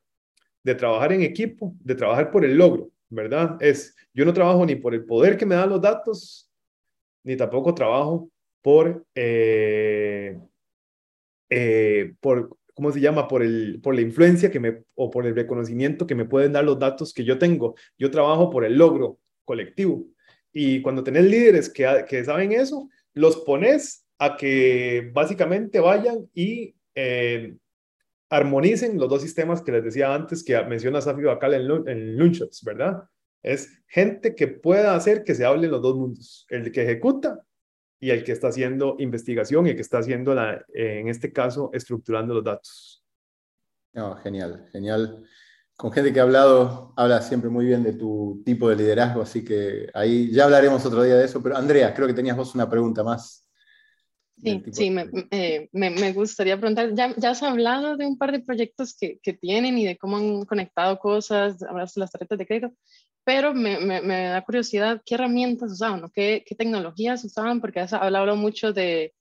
de 0.65 0.75
trabajar 0.75 1.13
en 1.13 1.23
equipo, 1.23 1.75
de 1.79 1.95
trabajar 1.95 2.31
por 2.31 2.43
el 2.43 2.57
logro, 2.57 2.91
¿verdad? 3.11 3.59
Es, 3.61 3.95
yo 4.15 4.25
no 4.25 4.33
trabajo 4.33 4.65
ni 4.65 4.77
por 4.77 4.95
el 4.95 5.05
poder 5.05 5.37
que 5.37 5.45
me 5.45 5.57
dan 5.57 5.69
los 5.69 5.83
datos, 5.83 6.51
ni 7.23 7.37
tampoco 7.37 7.75
trabajo 7.75 8.31
por, 8.63 9.05
eh, 9.15 10.39
por, 12.19 12.57
¿cómo 12.77 12.93
se 12.93 13.01
llama? 13.01 13.27
Por, 13.27 13.43
el, 13.43 13.81
por 13.83 13.95
la 13.95 14.03
influencia 14.03 14.51
que 14.51 14.61
me, 14.61 14.83
o 14.95 15.11
por 15.11 15.27
el 15.27 15.35
reconocimiento 15.35 16.07
que 16.07 16.15
me 16.15 16.27
pueden 16.27 16.53
dar 16.53 16.63
los 16.63 16.79
datos 16.79 17.15
que 17.15 17.25
yo 17.25 17.39
tengo. 17.39 17.75
Yo 17.99 18.11
trabajo 18.11 18.51
por 18.51 18.67
el 18.67 18.77
logro 18.77 19.19
colectivo. 19.47 20.07
Y 20.53 20.83
cuando 20.83 21.03
tenés 21.03 21.25
líderes 21.25 21.71
que, 21.71 22.05
que 22.07 22.23
saben 22.23 22.53
eso, 22.53 22.91
los 23.15 23.39
pones 23.39 24.07
a 24.19 24.37
que 24.37 25.11
básicamente 25.13 25.81
vayan 25.81 26.29
y 26.35 26.77
eh, 26.95 27.57
armonicen 28.29 28.99
los 28.99 29.09
dos 29.09 29.23
sistemas 29.23 29.63
que 29.63 29.73
les 29.73 29.83
decía 29.85 30.15
antes, 30.15 30.45
que 30.45 30.63
menciona 30.65 31.01
Safi 31.01 31.23
Bacal 31.23 31.55
en, 31.55 31.89
en 31.89 32.19
Lunchbox, 32.19 32.63
¿verdad? 32.63 33.05
Es 33.43 33.83
gente 33.87 34.35
que 34.35 34.49
pueda 34.49 34.95
hacer 34.95 35.25
que 35.25 35.35
se 35.35 35.47
hablen 35.47 35.71
los 35.71 35.81
dos 35.81 35.97
mundos, 35.97 36.47
el 36.51 36.71
que 36.71 36.83
ejecuta 36.83 37.41
y 38.07 38.11
el 38.13 38.23
que 38.23 38.31
está 38.31 38.49
haciendo 38.49 38.95
investigación 39.01 39.67
y 39.67 39.71
el 39.71 39.75
que 39.75 39.83
está 39.83 39.99
haciendo, 39.99 40.33
la, 40.33 40.65
eh, 40.73 41.01
en 41.01 41.09
este 41.09 41.33
caso, 41.33 41.71
estructurando 41.73 42.35
los 42.35 42.45
datos. 42.45 43.05
genial, 44.23 44.69
genial. 44.71 45.25
Con 45.77 45.91
gente 45.91 46.13
que 46.13 46.21
ha 46.21 46.23
hablado, 46.23 46.95
habla 46.97 47.21
siempre 47.21 47.51
muy 47.51 47.67
bien 47.67 47.83
de 47.83 47.95
tu 47.95 48.45
tipo 48.45 48.69
de 48.69 48.77
liderazgo, 48.77 49.23
así 49.23 49.45
que 49.45 49.89
ahí 49.93 50.31
ya 50.31 50.45
hablaremos 50.45 50.87
otro 50.87 51.03
día 51.03 51.17
de 51.17 51.25
eso. 51.25 51.43
Pero 51.43 51.57
Andrea, 51.57 51.93
creo 51.93 52.07
que 52.07 52.15
tenías 52.15 52.37
vos 52.37 52.55
una 52.55 52.71
pregunta 52.71 53.03
más. 53.03 53.45
Sí, 54.37 54.63
sí 54.71 54.97
eh, 55.33 55.69
me, 55.73 55.91
me, 55.91 56.13
gustaría 56.13 56.61
preguntar, 56.61 56.95
ya, 56.95 57.13
ya 57.17 57.31
has 57.31 57.43
hablado 57.43 57.97
de 57.97 58.07
un 58.07 58.17
par 58.17 58.31
de 58.31 58.39
proyectos 58.39 58.95
que, 58.95 59.19
que 59.21 59.33
tienen 59.33 59.79
y 59.79 59.85
de 59.85 59.99
cómo 59.99 60.19
han 60.19 60.45
conectado 60.45 61.01
cosas, 61.01 61.61
hablas 61.65 61.95
de 61.95 62.03
las 62.03 62.13
tarjetas 62.13 62.39
de 62.39 62.47
crédito, 62.47 62.73
pero 63.27 63.53
me, 63.53 63.81
me, 63.81 64.23
da 64.29 64.41
curiosidad 64.43 65.03
qué 65.05 65.17
herramientas 65.17 65.73
usaban, 65.73 66.09
¿Qué, 66.15 66.45
qué, 66.47 66.55
tecnologías 66.55 67.25
usaban, 67.25 67.61
porque 67.61 67.81
has 67.81 67.93
hablado 67.93 68.37
mucho 68.37 68.73
de, 68.73 69.15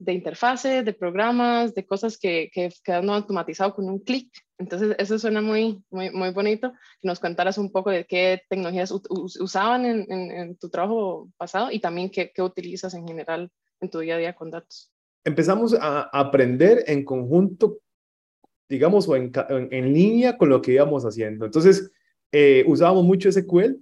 de 0.00 0.12
interfaces, 0.12 0.84
de 0.84 0.92
programas, 0.92 1.72
de 1.72 1.86
cosas 1.86 2.18
que, 2.18 2.50
que 2.52 2.70
quedan 2.82 3.08
automatizados 3.08 3.74
con 3.74 3.88
un 3.88 4.00
clic. 4.00 4.32
Entonces, 4.58 4.96
eso 4.98 5.16
suena 5.16 5.40
muy, 5.40 5.80
muy, 5.90 6.10
muy 6.10 6.30
bonito. 6.30 6.72
Que 7.00 7.06
nos 7.06 7.20
contaras 7.20 7.56
un 7.56 7.70
poco 7.70 7.90
de 7.90 8.04
qué 8.04 8.42
tecnologías 8.48 8.90
usaban 8.90 9.86
en, 9.86 10.10
en, 10.10 10.56
tu 10.56 10.68
trabajo 10.68 11.30
pasado 11.36 11.70
y 11.70 11.78
también 11.78 12.10
qué, 12.10 12.32
qué 12.34 12.42
utilizas 12.42 12.94
en 12.94 13.06
general 13.06 13.48
en 13.80 13.90
tu 13.90 14.00
día 14.00 14.16
a 14.16 14.18
día 14.18 14.34
con 14.34 14.50
datos. 14.50 14.90
Empezamos 15.22 15.72
a 15.80 16.10
aprender 16.12 16.82
en 16.88 17.04
conjunto, 17.04 17.78
digamos, 18.68 19.08
o 19.08 19.14
en, 19.14 19.30
en 19.48 19.94
línea 19.94 20.36
con 20.36 20.48
lo 20.48 20.60
que 20.60 20.72
íbamos 20.72 21.04
haciendo. 21.04 21.44
Entonces, 21.44 21.92
eh, 22.32 22.64
usábamos 22.66 23.04
mucho 23.04 23.30
SQL 23.30 23.76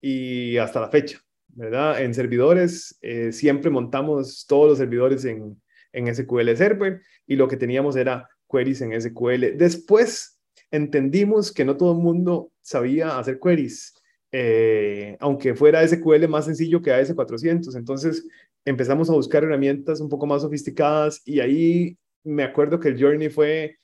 y 0.00 0.58
hasta 0.58 0.80
la 0.80 0.90
fecha, 0.90 1.18
¿verdad? 1.48 2.02
En 2.02 2.12
servidores 2.12 2.98
eh, 3.00 3.32
siempre 3.32 3.70
montamos 3.70 4.44
todos 4.46 4.68
los 4.68 4.78
servidores 4.78 5.24
en, 5.24 5.60
en 5.92 6.14
SQL 6.14 6.54
Server 6.54 7.00
y 7.26 7.36
lo 7.36 7.48
que 7.48 7.56
teníamos 7.56 7.96
era 7.96 8.28
queries 8.50 8.82
en 8.82 9.00
SQL. 9.00 9.56
Después 9.56 10.38
entendimos 10.70 11.50
que 11.52 11.64
no 11.64 11.76
todo 11.76 11.92
el 11.92 11.98
mundo 11.98 12.52
sabía 12.60 13.18
hacer 13.18 13.38
queries, 13.40 13.94
eh, 14.32 15.16
aunque 15.20 15.54
fuera 15.54 15.86
SQL 15.86 16.28
más 16.28 16.44
sencillo 16.44 16.82
que 16.82 16.92
AS400. 16.92 17.76
Entonces 17.76 18.26
empezamos 18.64 19.08
a 19.08 19.14
buscar 19.14 19.44
herramientas 19.44 20.00
un 20.00 20.08
poco 20.08 20.26
más 20.26 20.42
sofisticadas 20.42 21.22
y 21.24 21.40
ahí 21.40 21.96
me 22.24 22.42
acuerdo 22.42 22.80
que 22.80 22.88
el 22.88 23.00
journey 23.00 23.28
fue 23.28 23.78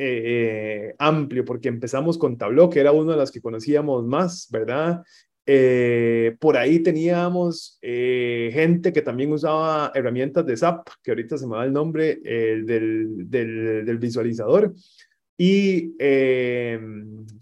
eh, 0.00 0.94
amplio, 1.00 1.44
porque 1.44 1.66
empezamos 1.66 2.18
con 2.18 2.38
Tableau, 2.38 2.70
que 2.70 2.78
era 2.78 2.92
uno 2.92 3.10
de 3.10 3.16
las 3.16 3.32
que 3.32 3.40
conocíamos 3.40 4.06
más, 4.06 4.46
¿verdad? 4.48 5.02
Eh, 5.44 6.36
por 6.38 6.56
ahí 6.56 6.78
teníamos 6.78 7.80
eh, 7.82 8.50
gente 8.52 8.92
que 8.92 9.02
también 9.02 9.32
usaba 9.32 9.90
herramientas 9.96 10.46
de 10.46 10.56
SAP, 10.56 10.86
que 11.02 11.10
ahorita 11.10 11.36
se 11.36 11.48
me 11.48 11.56
da 11.56 11.64
el 11.64 11.72
nombre 11.72 12.14
del, 12.14 13.28
del, 13.28 13.98
visualizador. 13.98 14.72
Y 15.36 15.94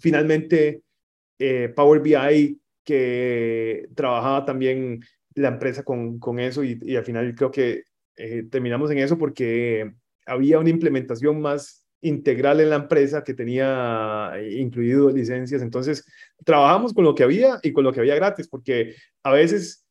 finalmente 0.00 0.80
Power 1.74 2.00
BI, 2.00 2.58
que 2.84 3.86
trabajaba 3.94 4.46
también 4.46 5.00
la 5.34 5.48
empresa 5.48 5.82
con, 5.82 6.18
con 6.18 6.40
eso 6.40 6.64
y, 6.64 6.96
al 6.96 7.04
final 7.04 7.34
creo 7.34 7.50
que 7.50 7.82
terminamos 8.50 8.90
en 8.90 8.98
eso 8.98 9.18
porque 9.18 9.92
había 10.24 10.58
una 10.58 10.70
implementación 10.70 11.40
más 11.40 11.85
integral 12.00 12.60
en 12.60 12.70
la 12.70 12.76
empresa 12.76 13.24
que 13.24 13.34
tenía 13.34 14.32
eh, 14.36 14.58
incluido 14.58 15.10
licencias. 15.10 15.62
Entonces, 15.62 16.04
trabajamos 16.44 16.92
con 16.92 17.04
lo 17.04 17.14
que 17.14 17.24
había 17.24 17.58
y 17.62 17.72
con 17.72 17.84
lo 17.84 17.92
que 17.92 18.00
había 18.00 18.14
gratis, 18.14 18.48
porque 18.48 18.94
a 19.22 19.32
veces, 19.32 19.86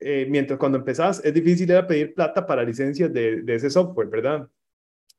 eh, 0.00 0.26
mientras 0.28 0.58
cuando 0.58 0.78
empezás, 0.78 1.20
es 1.24 1.34
difícil 1.34 1.70
era 1.70 1.86
pedir 1.86 2.14
plata 2.14 2.46
para 2.46 2.64
licencias 2.64 3.12
de, 3.12 3.42
ese 3.46 3.70
software, 3.70 4.08
¿verdad? 4.08 4.48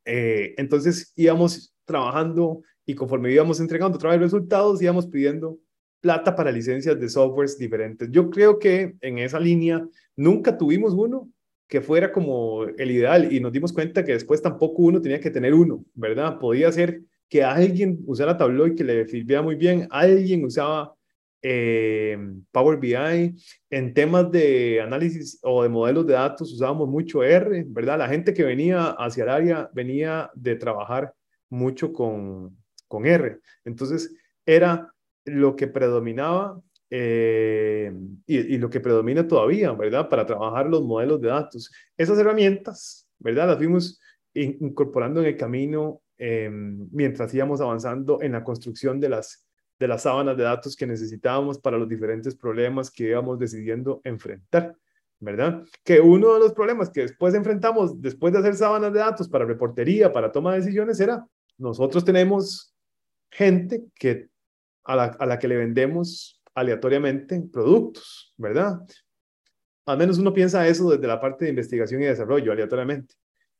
Eh, 0.04 0.54
entonces, 0.58 1.12
íbamos 1.16 1.74
trabajando 1.84 2.62
y 2.84 2.94
conforme 2.94 3.32
íbamos 3.32 3.60
entregando 3.60 3.96
otra 3.96 4.10
vez 4.10 4.20
resultados, 4.20 4.82
íbamos 4.82 5.06
pidiendo 5.06 5.58
plata 6.00 6.34
para 6.34 6.50
licencias 6.50 6.98
de 6.98 7.08
softwares 7.08 7.56
diferentes. 7.56 8.08
Yo 8.10 8.28
creo 8.28 8.58
que 8.58 8.96
en 9.00 9.18
esa 9.18 9.38
línea 9.38 9.86
nunca 10.16 10.58
tuvimos 10.58 10.92
uno 10.94 11.30
que 11.72 11.80
fuera 11.80 12.12
como 12.12 12.64
el 12.64 12.90
ideal 12.90 13.32
y 13.32 13.40
nos 13.40 13.50
dimos 13.50 13.72
cuenta 13.72 14.04
que 14.04 14.12
después 14.12 14.42
tampoco 14.42 14.82
uno 14.82 15.00
tenía 15.00 15.18
que 15.18 15.30
tener 15.30 15.54
uno, 15.54 15.86
¿verdad? 15.94 16.38
Podía 16.38 16.70
ser 16.70 17.00
que 17.30 17.42
alguien 17.42 17.98
usara 18.04 18.36
Tableau 18.36 18.74
que 18.74 18.84
le 18.84 19.08
sirviera 19.08 19.40
muy 19.40 19.54
bien, 19.54 19.88
alguien 19.90 20.44
usaba 20.44 20.94
eh, 21.40 22.18
Power 22.50 22.78
BI, 22.78 23.34
en 23.70 23.94
temas 23.94 24.30
de 24.30 24.82
análisis 24.82 25.38
o 25.42 25.62
de 25.62 25.70
modelos 25.70 26.06
de 26.06 26.12
datos 26.12 26.52
usábamos 26.52 26.90
mucho 26.90 27.22
R, 27.22 27.64
¿verdad? 27.68 27.96
La 27.96 28.08
gente 28.08 28.34
que 28.34 28.44
venía 28.44 28.88
hacia 28.98 29.24
el 29.24 29.30
área 29.30 29.70
venía 29.72 30.30
de 30.34 30.56
trabajar 30.56 31.14
mucho 31.48 31.90
con, 31.90 32.54
con 32.86 33.06
R. 33.06 33.38
Entonces, 33.64 34.14
era 34.44 34.92
lo 35.24 35.56
que 35.56 35.68
predominaba 35.68 36.60
eh, 36.94 37.90
y, 38.26 38.58
lo 38.58 38.68
que 38.68 38.78
predomina 38.80 39.26
todavía, 39.26 39.72
¿verdad? 39.72 40.10
Para 40.10 40.26
trabajar 40.26 40.66
los 40.66 40.82
modelos 40.82 41.22
de 41.22 41.28
datos. 41.28 41.72
Esas 41.96 42.18
herramientas, 42.18 43.08
¿verdad? 43.18 43.46
Las 43.46 43.56
fuimos 43.56 43.98
incorporando 44.34 45.20
en 45.20 45.28
el 45.28 45.36
camino 45.38 46.02
em, 46.18 46.86
mientras 46.92 47.32
íbamos 47.32 47.62
avanzando 47.62 48.20
en 48.20 48.32
la 48.32 48.44
construcción 48.44 49.00
de 49.00 49.08
las, 49.08 49.48
de 49.78 49.88
las 49.88 50.02
sábanas 50.02 50.36
de 50.36 50.42
datos 50.42 50.76
que 50.76 50.86
necesitábamos 50.86 51.58
para 51.58 51.78
los 51.78 51.88
diferentes 51.88 52.36
problemas 52.36 52.90
que 52.90 53.04
íbamos 53.04 53.38
decidiendo 53.38 54.02
enfrentar. 54.04 54.76
¿verdad? 55.18 55.64
Que 55.84 55.98
uno 55.98 56.34
de 56.34 56.40
los 56.40 56.52
problemas 56.52 56.90
que 56.90 57.02
después 57.02 57.32
enfrentamos, 57.32 58.02
después 58.02 58.34
de 58.34 58.40
hacer 58.40 58.54
sábanas 58.54 58.92
de 58.92 58.98
datos 58.98 59.30
para 59.30 59.46
reportería, 59.46 60.12
para 60.12 60.30
toma 60.30 60.52
de 60.52 60.58
decisiones, 60.58 61.00
era, 61.00 61.26
nosotros 61.56 62.04
tenemos 62.04 62.74
gente 63.30 63.84
que, 63.94 64.28
a, 64.84 64.96
la, 64.96 65.04
a 65.04 65.24
la 65.24 65.38
que 65.38 65.48
le 65.48 65.56
vendemos 65.56 66.41
aleatoriamente 66.54 67.40
productos, 67.52 68.34
¿verdad? 68.36 68.80
Al 69.86 69.98
menos 69.98 70.18
uno 70.18 70.32
piensa 70.32 70.66
eso 70.66 70.90
desde 70.90 71.06
la 71.06 71.20
parte 71.20 71.44
de 71.44 71.50
investigación 71.50 72.02
y 72.02 72.06
desarrollo, 72.06 72.52
aleatoriamente. 72.52 73.14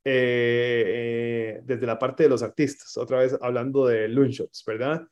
Eh, 0.05 0.83
eh, 0.85 1.61
desde 1.63 1.85
la 1.85 1.97
parte 1.97 2.23
de 2.23 2.29
los 2.29 2.43
artistas, 2.43 2.97
otra 2.97 3.19
vez 3.19 3.37
hablando 3.41 3.87
de 3.87 4.09
Loonshots, 4.09 4.63
¿verdad? 4.67 5.07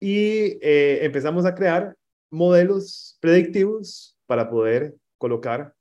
Y 0.00 0.58
eh, 0.62 1.00
empezamos 1.02 1.44
a 1.44 1.54
crear 1.54 1.94
modelos 2.30 3.18
predictivos 3.20 4.16
para 4.26 4.48
poder 4.48 4.94
colocar 5.18 5.74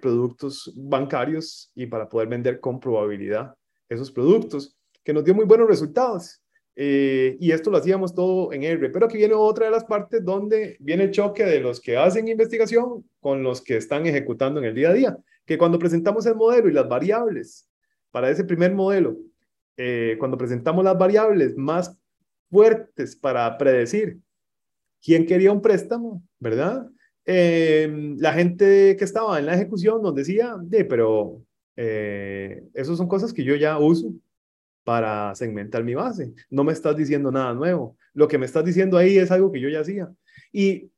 productos 0.00 0.72
bancarios 0.74 1.70
y 1.74 1.84
para 1.84 2.08
poder 2.08 2.28
vender 2.28 2.60
con 2.60 2.80
probabilidad 2.80 3.54
esos 3.90 4.10
productos, 4.10 4.74
que 5.02 5.12
nos 5.12 5.22
dio 5.22 5.34
muy 5.34 5.44
buenos 5.44 5.68
resultados. 5.68 6.40
Eh, 6.76 7.36
y 7.38 7.52
esto 7.52 7.70
lo 7.70 7.76
hacíamos 7.76 8.14
todo 8.14 8.52
en 8.52 8.64
R. 8.64 8.90
Pero 8.90 9.06
aquí 9.06 9.16
viene 9.16 9.34
otra 9.34 9.66
de 9.66 9.70
las 9.70 9.84
partes 9.84 10.24
donde 10.24 10.76
viene 10.80 11.04
el 11.04 11.10
choque 11.10 11.44
de 11.44 11.60
los 11.60 11.80
que 11.80 11.96
hacen 11.96 12.28
investigación 12.28 13.04
con 13.20 13.42
los 13.42 13.60
que 13.60 13.76
están 13.76 14.06
ejecutando 14.06 14.60
en 14.60 14.66
el 14.66 14.74
día 14.74 14.90
a 14.90 14.94
día. 14.94 15.16
Que 15.46 15.58
cuando 15.58 15.78
presentamos 15.78 16.26
el 16.26 16.34
modelo 16.34 16.68
y 16.68 16.72
las 16.72 16.88
variables 16.88 17.68
para 18.10 18.30
ese 18.30 18.44
primer 18.44 18.74
modelo, 18.74 19.16
eh, 19.76 20.16
cuando 20.18 20.38
presentamos 20.38 20.84
las 20.84 20.96
variables 20.98 21.56
más 21.56 21.96
fuertes 22.50 23.16
para 23.16 23.56
predecir 23.58 24.18
quién 25.02 25.26
quería 25.26 25.52
un 25.52 25.60
préstamo, 25.60 26.22
¿verdad? 26.38 26.88
Eh, 27.26 28.14
la 28.18 28.32
gente 28.32 28.96
que 28.96 29.04
estaba 29.04 29.38
en 29.38 29.46
la 29.46 29.54
ejecución 29.54 30.02
nos 30.02 30.14
decía, 30.14 30.56
de, 30.60 30.84
pero 30.84 31.42
eh, 31.76 32.64
son 32.82 33.08
cosas 33.08 33.32
que 33.32 33.44
yo 33.44 33.56
ya 33.56 33.78
uso 33.78 34.12
para 34.84 35.34
segmentar 35.34 35.82
mi 35.82 35.94
base. 35.94 36.32
No 36.50 36.62
me 36.62 36.72
estás 36.72 36.96
diciendo 36.96 37.32
nada 37.32 37.54
nuevo. 37.54 37.96
Lo 38.12 38.28
que 38.28 38.38
me 38.38 38.46
estás 38.46 38.64
diciendo 38.64 38.98
ahí 38.98 39.18
es 39.18 39.30
algo 39.30 39.50
que 39.50 39.60
yo 39.60 39.68
ya 39.68 39.80
hacía. 39.80 40.12
Y, 40.52 40.90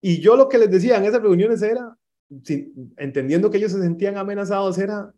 y 0.00 0.20
yo 0.20 0.36
lo 0.36 0.48
que 0.48 0.58
les 0.58 0.70
decía 0.70 0.96
en 0.96 1.04
esas 1.04 1.20
reuniones 1.20 1.60
era, 1.60 1.96
entendiendo 2.96 3.50
que 3.50 3.58
ellos 3.58 3.72
se 3.72 3.82
sentían 3.82 4.16
amenazados, 4.16 4.78
era, 4.78 5.12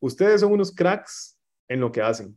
ustedes 0.00 0.40
son 0.40 0.52
unos 0.52 0.74
cracks 0.74 1.38
en 1.68 1.80
lo 1.80 1.92
que 1.92 2.02
hacen, 2.02 2.36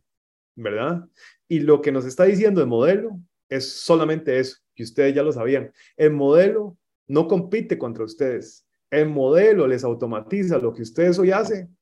¿verdad? 0.54 1.06
Y 1.48 1.60
lo 1.60 1.82
que 1.82 1.92
nos 1.92 2.04
está 2.04 2.24
diciendo 2.24 2.60
el 2.60 2.68
modelo 2.68 3.18
es 3.48 3.68
solamente 3.70 4.38
eso, 4.38 4.58
que 4.74 4.84
ustedes 4.84 5.14
ya 5.14 5.22
lo 5.22 5.32
sabían. 5.32 5.72
El 5.96 6.12
modelo 6.12 6.78
no 7.08 7.26
compite 7.26 7.76
contra 7.76 8.04
ustedes. 8.04 8.66
El 8.90 9.08
modelo 9.08 9.66
les 9.66 9.82
automatiza 9.82 10.58
lo 10.58 10.72
que 10.72 10.82
ustedes 10.82 11.18
hoy 11.18 11.32
hacen 11.32 11.76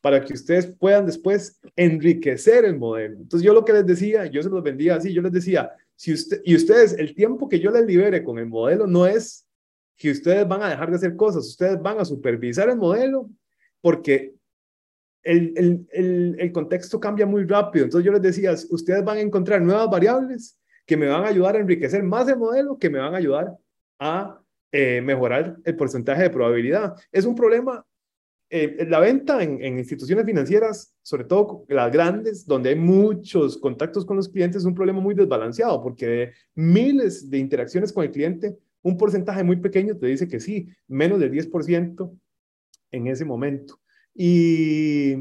para 0.00 0.24
que 0.24 0.32
ustedes 0.32 0.66
puedan 0.66 1.06
después 1.06 1.60
enriquecer 1.76 2.64
el 2.64 2.78
modelo. 2.78 3.16
Entonces 3.16 3.44
yo 3.44 3.52
lo 3.52 3.64
que 3.64 3.72
les 3.72 3.86
decía, 3.86 4.26
yo 4.26 4.42
se 4.42 4.48
los 4.48 4.62
vendía 4.62 4.96
así, 4.96 5.12
yo 5.12 5.22
les 5.22 5.32
decía, 5.32 5.72
si 5.96 6.12
usted, 6.12 6.40
y 6.44 6.54
ustedes, 6.54 6.92
el 6.94 7.14
tiempo 7.14 7.48
que 7.48 7.58
yo 7.58 7.70
les 7.70 7.84
libere 7.84 8.22
con 8.22 8.38
el 8.38 8.46
modelo 8.46 8.86
no 8.86 9.06
es 9.06 9.46
que 9.96 10.10
ustedes 10.10 10.46
van 10.46 10.62
a 10.62 10.70
dejar 10.70 10.90
de 10.90 10.96
hacer 10.96 11.16
cosas, 11.16 11.46
ustedes 11.46 11.80
van 11.82 11.98
a 11.98 12.04
supervisar 12.04 12.68
el 12.68 12.76
modelo 12.76 13.28
porque 13.80 14.34
el, 15.24 15.52
el, 15.56 15.86
el, 15.90 16.36
el 16.38 16.52
contexto 16.52 17.00
cambia 17.00 17.26
muy 17.26 17.44
rápido. 17.44 17.84
Entonces 17.84 18.06
yo 18.06 18.12
les 18.12 18.22
decía, 18.22 18.52
ustedes 18.70 19.04
van 19.04 19.18
a 19.18 19.20
encontrar 19.20 19.60
nuevas 19.60 19.90
variables 19.90 20.58
que 20.86 20.96
me 20.96 21.06
van 21.06 21.24
a 21.24 21.28
ayudar 21.28 21.56
a 21.56 21.58
enriquecer 21.58 22.02
más 22.02 22.28
el 22.28 22.38
modelo, 22.38 22.78
que 22.78 22.88
me 22.88 22.98
van 22.98 23.14
a 23.14 23.18
ayudar 23.18 23.56
a 23.98 24.40
eh, 24.72 25.00
mejorar 25.02 25.56
el 25.64 25.76
porcentaje 25.76 26.22
de 26.22 26.30
probabilidad. 26.30 26.94
Es 27.10 27.24
un 27.24 27.34
problema 27.34 27.84
eh, 28.50 28.86
la 28.88 29.00
venta 29.00 29.42
en, 29.42 29.78
instituciones 29.78 30.24
financieras, 30.24 30.94
sobre 31.02 31.24
todo 31.24 31.66
las 31.68 31.92
grandes, 31.92 32.46
donde 32.46 32.70
hay 32.70 32.76
muchos 32.76 33.58
contactos 33.58 34.06
con 34.06 34.16
los 34.16 34.28
clientes, 34.28 34.62
es 34.62 34.66
un 34.66 34.74
problema 34.74 35.00
muy 35.00 35.14
desbalanceado, 35.14 35.82
porque 35.82 36.06
de 36.06 36.32
miles 36.54 37.28
de 37.28 37.38
interacciones 37.38 37.92
con 37.92 38.04
el 38.04 38.10
cliente, 38.10 38.56
un 38.82 38.96
porcentaje 38.96 39.44
muy 39.44 39.56
pequeño 39.56 39.96
te 39.96 40.06
dice 40.06 40.28
que 40.28 40.40
sí, 40.40 40.68
menos 40.86 41.20
del 41.20 41.30
10% 41.30 42.10
en 42.92 43.06
ese 43.06 43.24
momento. 43.26 43.78
Y 44.14 45.14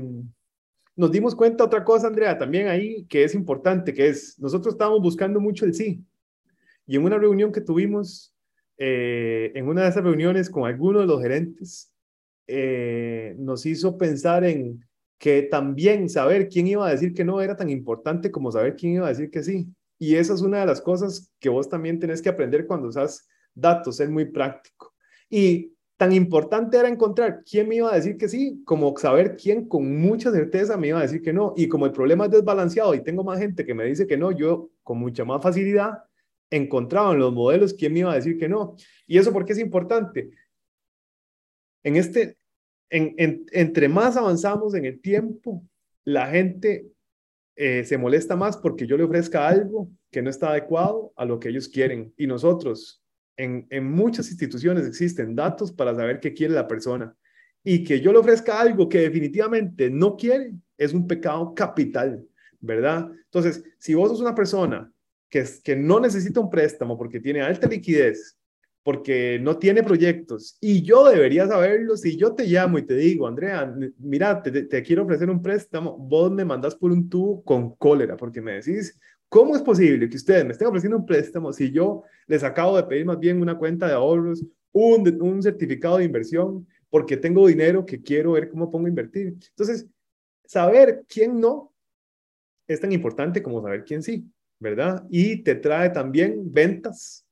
nos 0.96 1.12
dimos 1.12 1.36
cuenta 1.36 1.66
otra 1.66 1.84
cosa, 1.84 2.08
Andrea, 2.08 2.38
también 2.38 2.68
ahí 2.68 3.06
que 3.10 3.26
es 3.26 3.36
importante, 3.36 3.94
que 3.94 4.08
es, 4.08 4.40
nosotros 4.40 4.76
estábamos 4.76 5.02
buscando 5.02 5.42
mucho 5.42 5.66
el 5.66 5.74
sí. 5.74 6.02
Y 6.86 6.96
en 6.96 7.04
una 7.04 7.18
reunión 7.18 7.52
que 7.52 7.60
tuvimos, 7.60 8.34
eh, 8.78 9.52
en 9.54 9.68
una 9.68 9.84
de 9.84 9.90
esas 9.90 10.04
reuniones 10.04 10.50
con 10.50 10.66
algunos 10.66 11.02
de 11.02 11.08
los 11.08 11.22
gerentes, 11.22 11.92
eh, 12.48 13.36
nos 13.38 13.66
hizo 13.66 13.98
pensar 13.98 14.44
en 14.44 14.84
que 15.18 15.44
también 15.44 16.10
saber 16.10 16.48
quién 16.48 16.68
iba 16.68 16.88
a 16.88 16.92
decir 16.92 17.14
que 17.14 17.26
no 17.26 17.42
era 17.42 17.56
tan 17.56 17.70
importante 17.70 18.32
como 18.32 18.52
saber 18.52 18.76
quién 18.76 18.94
iba 18.94 19.08
a 19.08 19.10
decir 19.10 19.30
que 19.30 19.44
sí. 19.44 19.68
Y 20.00 20.16
esa 20.16 20.34
es 20.34 20.42
una 20.42 20.60
de 20.60 20.66
las 20.66 20.82
cosas 20.82 21.32
que 21.40 21.50
vos 21.50 21.68
también 21.70 22.00
tenés 22.00 22.22
que 22.22 22.30
aprender 22.30 22.68
cuando 22.68 22.88
usas 22.88 23.28
datos, 23.54 24.00
es 24.00 24.10
muy 24.10 24.26
práctico. 24.26 24.94
Y 25.30 25.74
tan 25.98 26.14
importante 26.14 26.78
era 26.78 26.88
encontrar 26.88 27.44
quién 27.44 27.68
me 27.68 27.76
iba 27.78 27.92
a 27.92 27.96
decir 27.96 28.18
que 28.18 28.30
sí, 28.30 28.62
como 28.64 28.96
saber 28.98 29.36
quién 29.36 29.68
con 29.68 30.00
mucha 30.00 30.32
certeza 30.32 30.78
me 30.78 30.90
iba 30.90 31.00
a 31.00 31.02
decir 31.02 31.22
que 31.24 31.34
no. 31.34 31.54
Y 31.58 31.68
como 31.68 31.88
el 31.88 31.92
problema 31.92 32.26
es 32.26 32.32
desbalanceado 32.32 32.94
y 32.94 33.04
tengo 33.04 33.24
más 33.24 33.40
gente 33.40 33.66
que 33.66 33.74
me 33.74 33.86
dice 33.86 34.06
que 34.06 34.18
no, 34.18 34.32
yo 34.32 34.70
con 34.84 35.00
mucha 35.00 35.26
más 35.26 35.42
facilidad 35.42 36.04
encontraba 36.50 37.12
en 37.12 37.20
los 37.20 37.34
modelos 37.34 37.74
quién 37.74 37.94
me 37.94 38.00
iba 38.00 38.12
a 38.12 38.16
decir 38.16 38.38
que 38.38 38.48
no. 38.48 38.76
¿Y 39.08 39.18
eso 39.18 39.34
por 39.34 39.44
qué 39.44 39.54
es 39.54 39.60
importante? 39.60 40.30
En 41.84 41.96
este, 41.96 42.38
en, 42.90 43.46
entre 43.52 43.88
más 43.90 44.18
avanzamos 44.18 44.74
en 44.76 44.86
el 44.86 45.02
tiempo, 45.02 45.64
la 46.04 46.28
gente 46.28 46.88
eh, 47.56 47.84
se 47.86 47.98
molesta 47.98 48.36
más 48.36 48.58
porque 48.58 48.86
yo 48.88 48.98
le 48.98 49.04
ofrezca 49.04 49.48
algo 49.48 49.90
que 50.12 50.22
no 50.22 50.30
está 50.30 50.52
adecuado 50.52 51.12
a 51.16 51.26
lo 51.26 51.40
que 51.40 51.50
ellos 51.50 51.68
quieren. 51.68 52.14
Y 52.18 52.28
nosotros, 52.28 53.04
en, 53.36 53.68
en 53.70 53.92
muchas 53.92 54.30
instituciones 54.30 54.86
existen 54.86 55.36
datos 55.36 55.72
para 55.72 55.96
saber 55.96 56.20
qué 56.20 56.34
quiere 56.34 56.54
la 56.54 56.68
persona. 56.68 57.16
Y 57.64 57.84
que 57.84 58.00
yo 58.00 58.14
le 58.14 58.20
ofrezca 58.20 58.62
algo 58.62 58.88
que 58.88 59.00
definitivamente 59.00 59.90
no 59.90 60.16
quiere 60.16 60.54
es 60.78 60.94
un 60.94 61.08
pecado 61.08 61.54
capital, 61.54 62.26
¿verdad? 62.60 63.12
Entonces, 63.26 63.64
si 63.80 63.94
vos 63.94 64.10
sos 64.10 64.22
una 64.22 64.36
persona 64.36 64.92
que, 65.30 65.44
que 65.64 65.76
no 65.76 66.00
necesita 66.00 66.40
un 66.40 66.50
préstamo 66.50 66.98
porque 66.98 67.20
tiene 67.20 67.42
alta 67.42 67.68
liquidez, 67.68 68.37
porque 68.88 69.38
no 69.42 69.58
tiene 69.58 69.84
proyectos 69.84 70.58
y 70.62 70.82
yo 70.82 71.10
debería 71.10 71.46
saberlo 71.46 71.98
si 71.98 72.16
yo 72.16 72.34
te 72.34 72.46
llamo 72.46 72.78
y 72.78 72.84
te 72.84 72.96
digo, 72.96 73.28
Andrea, 73.28 73.76
mira, 73.98 74.42
te, 74.42 74.82
quiero 74.82 75.04
ofrecer 75.04 75.30
un 75.30 75.42
préstamo, 75.42 75.98
vos 75.98 76.32
me 76.32 76.46
mandas 76.46 76.74
por 76.74 76.94
un 76.94 77.10
tubo 77.10 77.44
con 77.44 77.76
cólera 77.76 78.16
porque 78.16 78.42
me 78.42 78.54
decís, 78.54 78.98
¿cómo 79.28 79.58
es 79.58 79.62
posible 79.62 80.10
que 80.10 80.16
ustedes 80.16 80.46
me 80.46 80.54
estén 80.54 80.70
ofreciendo 80.70 80.96
un 80.96 81.06
préstamo 81.06 81.52
si 81.52 81.70
yo 81.70 82.04
les 82.28 82.46
acabo 82.46 82.78
de 82.78 82.84
pedir 82.84 83.06
más 83.06 83.20
bien 83.20 83.42
una 83.42 83.58
cuenta 83.58 83.88
de 83.88 83.94
ahorros, 83.94 84.46
un, 84.72 85.22
un 85.22 85.44
certificado 85.44 85.98
de 85.98 86.06
inversión, 86.06 86.66
porque 86.90 87.18
tengo 87.18 87.46
dinero 87.46 87.86
que 87.86 88.02
quiero 88.02 88.32
ver 88.32 88.48
cómo 88.48 88.72
pongo 88.72 88.86
a 88.86 88.90
invertir? 88.90 89.36
Entonces, 89.50 89.86
saber 90.46 91.04
quién 91.10 91.42
no 91.42 91.74
es 92.66 92.80
tan 92.80 92.94
importante 92.94 93.44
como 93.44 93.62
saber 93.62 93.84
quién 93.84 94.02
sí, 94.02 94.32
¿verdad? 94.62 95.06
Y 95.10 95.44
te 95.44 95.56
trae 95.56 95.90
también 95.90 96.54
ventas 96.54 97.27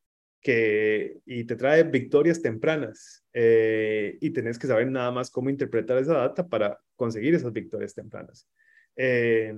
y 1.26 1.44
te 1.46 1.56
trae 1.56 1.84
victorias 1.84 2.42
tempranas 2.42 3.24
eh, 3.34 4.18
y 4.22 4.30
tenés 4.32 4.60
que 4.60 4.68
saber 4.68 4.90
nada 4.92 5.12
más 5.12 5.30
cómo 5.30 5.50
interpretar 5.50 5.98
esa 5.98 6.14
data 6.14 6.48
para 6.48 6.80
conseguir 6.96 7.36
esas 7.36 7.52
victorias 7.52 7.94
tempranas. 7.94 8.48
Eh, 8.96 9.56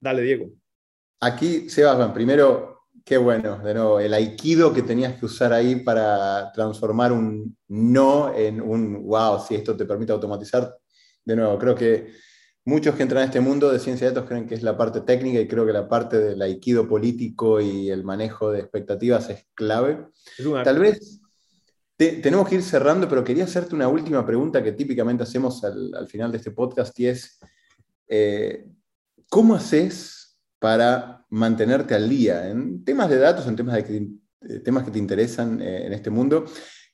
dale, 0.00 0.22
Diego. 0.22 0.50
Aquí, 1.20 1.68
Sebastián, 1.68 2.12
primero 2.12 2.76
Qué 3.04 3.18
bueno, 3.18 3.58
de 3.58 3.74
nuevo, 3.74 4.00
el 4.00 4.12
aikido 4.14 4.72
que 4.72 4.82
tenías 4.82 5.18
que 5.18 5.26
usar 5.26 5.52
ahí 5.52 5.76
para 5.76 6.50
transformar 6.52 7.12
un 7.12 7.56
no 7.68 8.34
en 8.34 8.60
un 8.60 9.04
wow, 9.04 9.38
si 9.38 9.54
esto 9.54 9.76
te 9.76 9.84
permite 9.84 10.12
automatizar. 10.12 10.76
De 11.24 11.36
nuevo, 11.36 11.58
creo 11.58 11.74
que 11.74 12.12
muchos 12.66 12.94
que 12.94 13.02
entran 13.02 13.22
a 13.22 13.26
este 13.26 13.40
mundo 13.40 13.72
de 13.72 13.78
ciencia 13.78 14.06
de 14.06 14.12
datos 14.12 14.28
creen 14.28 14.46
que 14.46 14.54
es 14.54 14.62
la 14.62 14.76
parte 14.76 15.00
técnica 15.00 15.40
y 15.40 15.48
creo 15.48 15.64
que 15.64 15.72
la 15.72 15.88
parte 15.88 16.18
del 16.18 16.42
aikido 16.42 16.86
político 16.86 17.60
y 17.60 17.88
el 17.88 18.04
manejo 18.04 18.50
de 18.50 18.60
expectativas 18.60 19.30
es 19.30 19.46
clave. 19.54 20.06
Tal 20.62 20.78
vez 20.78 21.20
tenemos 21.96 22.48
que 22.48 22.56
ir 22.56 22.62
cerrando, 22.62 23.08
pero 23.08 23.24
quería 23.24 23.44
hacerte 23.44 23.74
una 23.74 23.88
última 23.88 24.26
pregunta 24.26 24.62
que 24.62 24.72
típicamente 24.72 25.22
hacemos 25.22 25.64
al, 25.64 26.06
final 26.08 26.30
de 26.30 26.38
este 26.38 26.50
podcast 26.50 26.98
y 27.00 27.06
es, 27.06 27.38
eh, 28.08 28.66
¿cómo 29.30 29.54
haces 29.54 30.16
para 30.58 31.24
mantenerte 31.30 31.94
al 31.94 32.08
día 32.08 32.48
en 32.48 32.84
temas 32.84 33.08
de 33.08 33.18
datos, 33.18 33.46
en 33.46 33.56
temas, 33.56 33.76
de, 33.76 34.60
temas 34.60 34.84
que 34.84 34.90
te 34.90 34.98
interesan 34.98 35.60
eh, 35.60 35.86
en 35.86 35.92
este 35.92 36.10
mundo. 36.10 36.44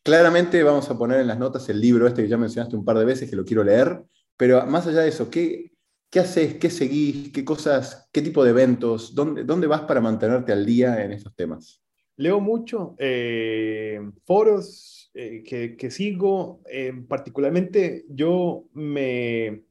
Claramente 0.02 0.62
vamos 0.62 0.90
a 0.90 0.98
poner 0.98 1.20
en 1.20 1.28
las 1.28 1.38
notas 1.38 1.68
el 1.68 1.80
libro 1.80 2.06
este 2.06 2.22
que 2.22 2.28
ya 2.28 2.36
mencionaste 2.36 2.76
un 2.76 2.84
par 2.84 2.98
de 2.98 3.04
veces, 3.04 3.30
que 3.30 3.36
lo 3.36 3.44
quiero 3.44 3.62
leer, 3.62 4.02
pero 4.42 4.66
más 4.66 4.88
allá 4.88 5.02
de 5.02 5.10
eso, 5.10 5.30
¿qué, 5.30 5.70
qué 6.10 6.18
haces? 6.18 6.56
¿Qué 6.56 6.68
seguís? 6.68 7.30
¿Qué 7.30 7.44
cosas? 7.44 8.08
¿Qué 8.12 8.22
tipo 8.22 8.42
de 8.42 8.50
eventos? 8.50 9.14
¿Dónde, 9.14 9.66
vas 9.68 9.82
para 9.82 10.00
mantenerte 10.00 10.50
al 10.50 10.66
día 10.66 11.04
en 11.04 11.12
estos 11.12 11.32
temas? 11.36 11.80
Leo 12.16 12.40
mucho, 12.40 12.96
eh, 12.98 14.00
foros 14.24 15.12
eh, 15.14 15.44
que, 15.78 15.90
sigo, 15.92 16.60
particularmente 17.06 18.04
yo 18.08 18.64
me 18.72 19.62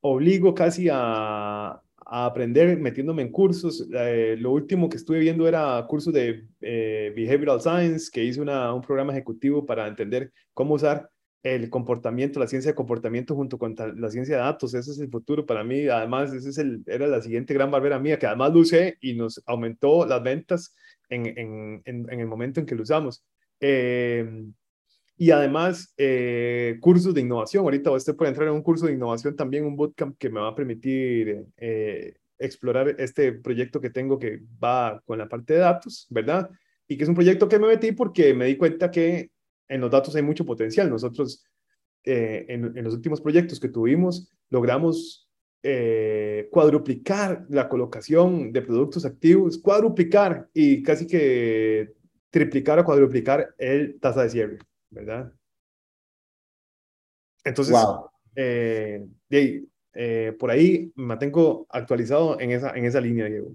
obligo 0.00 0.54
casi 0.54 0.88
a, 0.90 1.78
aprender 2.06 2.78
metiéndome 2.78 3.20
en 3.20 3.30
cursos. 3.30 3.86
Eh, 3.92 4.34
lo 4.38 4.52
último 4.52 4.88
que 4.88 4.96
estuve 4.96 5.18
viendo 5.18 5.46
era 5.46 5.84
cursos 5.86 6.14
de 6.14 6.46
eh, 6.62 7.12
Behavioral 7.14 7.60
Science, 7.60 8.10
que 8.10 8.24
hice 8.24 8.40
un 8.40 8.80
programa 8.80 9.12
ejecutivo 9.12 9.66
para 9.66 9.86
entender 9.86 10.32
cómo 10.54 10.72
usar 10.72 11.10
el 11.42 11.70
comportamiento, 11.70 12.40
la 12.40 12.48
ciencia 12.48 12.72
de 12.72 12.74
comportamiento 12.74 13.34
junto 13.34 13.58
con 13.58 13.74
la 13.96 14.10
ciencia 14.10 14.36
de 14.36 14.42
datos. 14.42 14.74
Ese 14.74 14.90
es 14.90 14.98
el 14.98 15.10
futuro 15.10 15.46
para 15.46 15.64
mí. 15.64 15.88
Además, 15.88 16.32
ese 16.32 16.50
es 16.50 16.58
el, 16.58 16.82
era 16.86 17.06
la 17.06 17.22
siguiente 17.22 17.54
gran 17.54 17.70
barbera 17.70 17.98
mía, 17.98 18.18
que 18.18 18.26
además 18.26 18.52
lo 18.52 18.60
usé 18.60 18.98
y 19.00 19.14
nos 19.14 19.42
aumentó 19.46 20.06
las 20.06 20.22
ventas 20.22 20.74
en, 21.08 21.26
en, 21.26 21.82
en, 21.84 22.20
el 22.20 22.26
momento 22.26 22.60
en 22.60 22.66
que 22.66 22.74
lo 22.74 22.82
usamos. 22.82 23.24
Eh, 23.60 24.26
y 25.16 25.32
además 25.32 25.92
eh, 25.96 26.78
cursos 26.80 27.12
de 27.12 27.20
innovación. 27.20 27.64
Ahorita 27.64 27.94
estoy 27.96 28.14
por 28.14 28.28
entrar 28.28 28.48
en 28.48 28.54
un 28.54 28.62
curso 28.62 28.86
de 28.86 28.92
innovación 28.92 29.34
también, 29.34 29.66
un 29.66 29.76
bootcamp 29.76 30.16
que 30.16 30.30
me 30.30 30.40
va 30.40 30.48
a 30.48 30.54
permitir 30.54 31.44
eh, 31.56 32.14
explorar 32.38 32.94
este 32.98 33.32
proyecto 33.32 33.80
que 33.80 33.90
tengo 33.90 34.18
que 34.18 34.40
va 34.62 35.02
con 35.04 35.18
la 35.18 35.28
parte 35.28 35.54
de 35.54 35.60
datos, 35.60 36.06
¿verdad? 36.08 36.48
Y 36.86 36.96
que 36.96 37.02
es 37.02 37.08
un 37.08 37.16
proyecto 37.16 37.48
que 37.48 37.58
me 37.58 37.66
metí 37.66 37.92
porque 37.92 38.32
me 38.32 38.46
di 38.46 38.56
cuenta 38.56 38.90
que 38.92 39.30
en 39.68 39.80
los 39.80 39.90
datos 39.90 40.14
hay 40.16 40.22
mucho 40.22 40.44
potencial. 40.44 40.90
Nosotros 40.90 41.44
eh, 42.04 42.46
en, 42.48 42.76
en, 42.76 42.84
los 42.84 42.94
últimos 42.94 43.20
proyectos 43.20 43.60
que 43.60 43.68
tuvimos 43.68 44.30
logramos 44.50 45.24
cuadruplicar 46.50 47.44
la 47.50 47.68
colocación 47.68 48.52
de 48.52 48.62
productos 48.62 49.04
activos, 49.04 49.58
cuadruplicar 49.58 50.48
y 50.54 50.82
casi 50.82 51.06
que 51.06 51.92
triplicar 52.30 52.78
o 52.78 52.84
cuadruplicar 52.84 53.54
el 53.58 53.98
tasa 54.00 54.22
de 54.22 54.30
cierre. 54.30 54.58
¿verdad? 54.90 55.32
Entonces, 57.44 57.76
eh, 58.34 59.06
eh, 59.30 60.36
por 60.38 60.50
ahí 60.50 60.92
me 60.96 61.06
mantengo 61.06 61.66
actualizado 61.70 62.38
en 62.40 62.50
esa, 62.50 62.70
en 62.70 62.84
esa 62.84 63.00
línea, 63.00 63.26
Diego. 63.26 63.52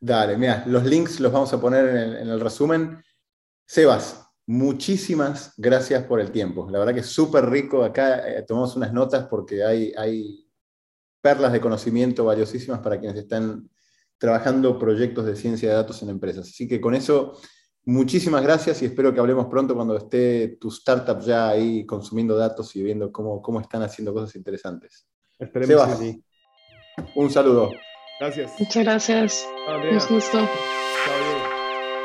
Dale, 0.00 0.36
mira, 0.36 0.64
los 0.66 0.84
links 0.84 1.20
los 1.20 1.32
vamos 1.32 1.52
a 1.52 1.60
poner 1.60 1.88
en 1.88 2.28
el, 2.28 2.40
resumen. 2.40 3.02
Sebas, 3.66 4.27
muchísimas 4.48 5.54
gracias 5.56 6.02
por 6.04 6.20
el 6.20 6.32
tiempo. 6.32 6.68
La 6.70 6.80
verdad 6.80 6.94
que 6.94 7.00
es 7.00 7.06
súper 7.06 7.48
rico. 7.48 7.84
Acá 7.84 8.28
eh, 8.28 8.42
tomamos 8.42 8.74
unas 8.74 8.92
notas 8.92 9.26
porque 9.28 9.62
hay, 9.62 9.92
hay 9.96 10.44
perlas 11.20 11.52
de 11.52 11.60
conocimiento 11.60 12.24
valiosísimas 12.24 12.80
para 12.80 12.98
quienes 12.98 13.16
están 13.16 13.70
trabajando 14.18 14.78
proyectos 14.78 15.24
de 15.24 15.36
ciencia 15.36 15.68
de 15.68 15.76
datos 15.76 16.02
en 16.02 16.10
empresas. 16.10 16.48
Así 16.48 16.66
que 16.66 16.80
con 16.80 16.94
eso 16.94 17.38
Muchísimas 17.88 18.42
gracias 18.42 18.82
y 18.82 18.84
espero 18.84 19.14
que 19.14 19.20
hablemos 19.20 19.46
pronto 19.46 19.74
cuando 19.74 19.96
esté 19.96 20.58
tu 20.60 20.68
startup 20.68 21.20
ya 21.20 21.48
ahí 21.48 21.86
consumiendo 21.86 22.36
datos 22.36 22.76
y 22.76 22.82
viendo 22.82 23.10
cómo, 23.10 23.40
cómo 23.40 23.62
están 23.62 23.80
haciendo 23.80 24.12
cosas 24.12 24.36
interesantes. 24.36 25.08
Esperemos 25.38 25.86
que 25.86 25.96
sí. 25.96 26.24
Un 27.14 27.30
saludo. 27.30 27.70
Gracias. 28.20 28.52
Muchas 28.58 28.84
gracias. 28.84 29.48
Un 29.90 30.16
gusto. 30.16 30.38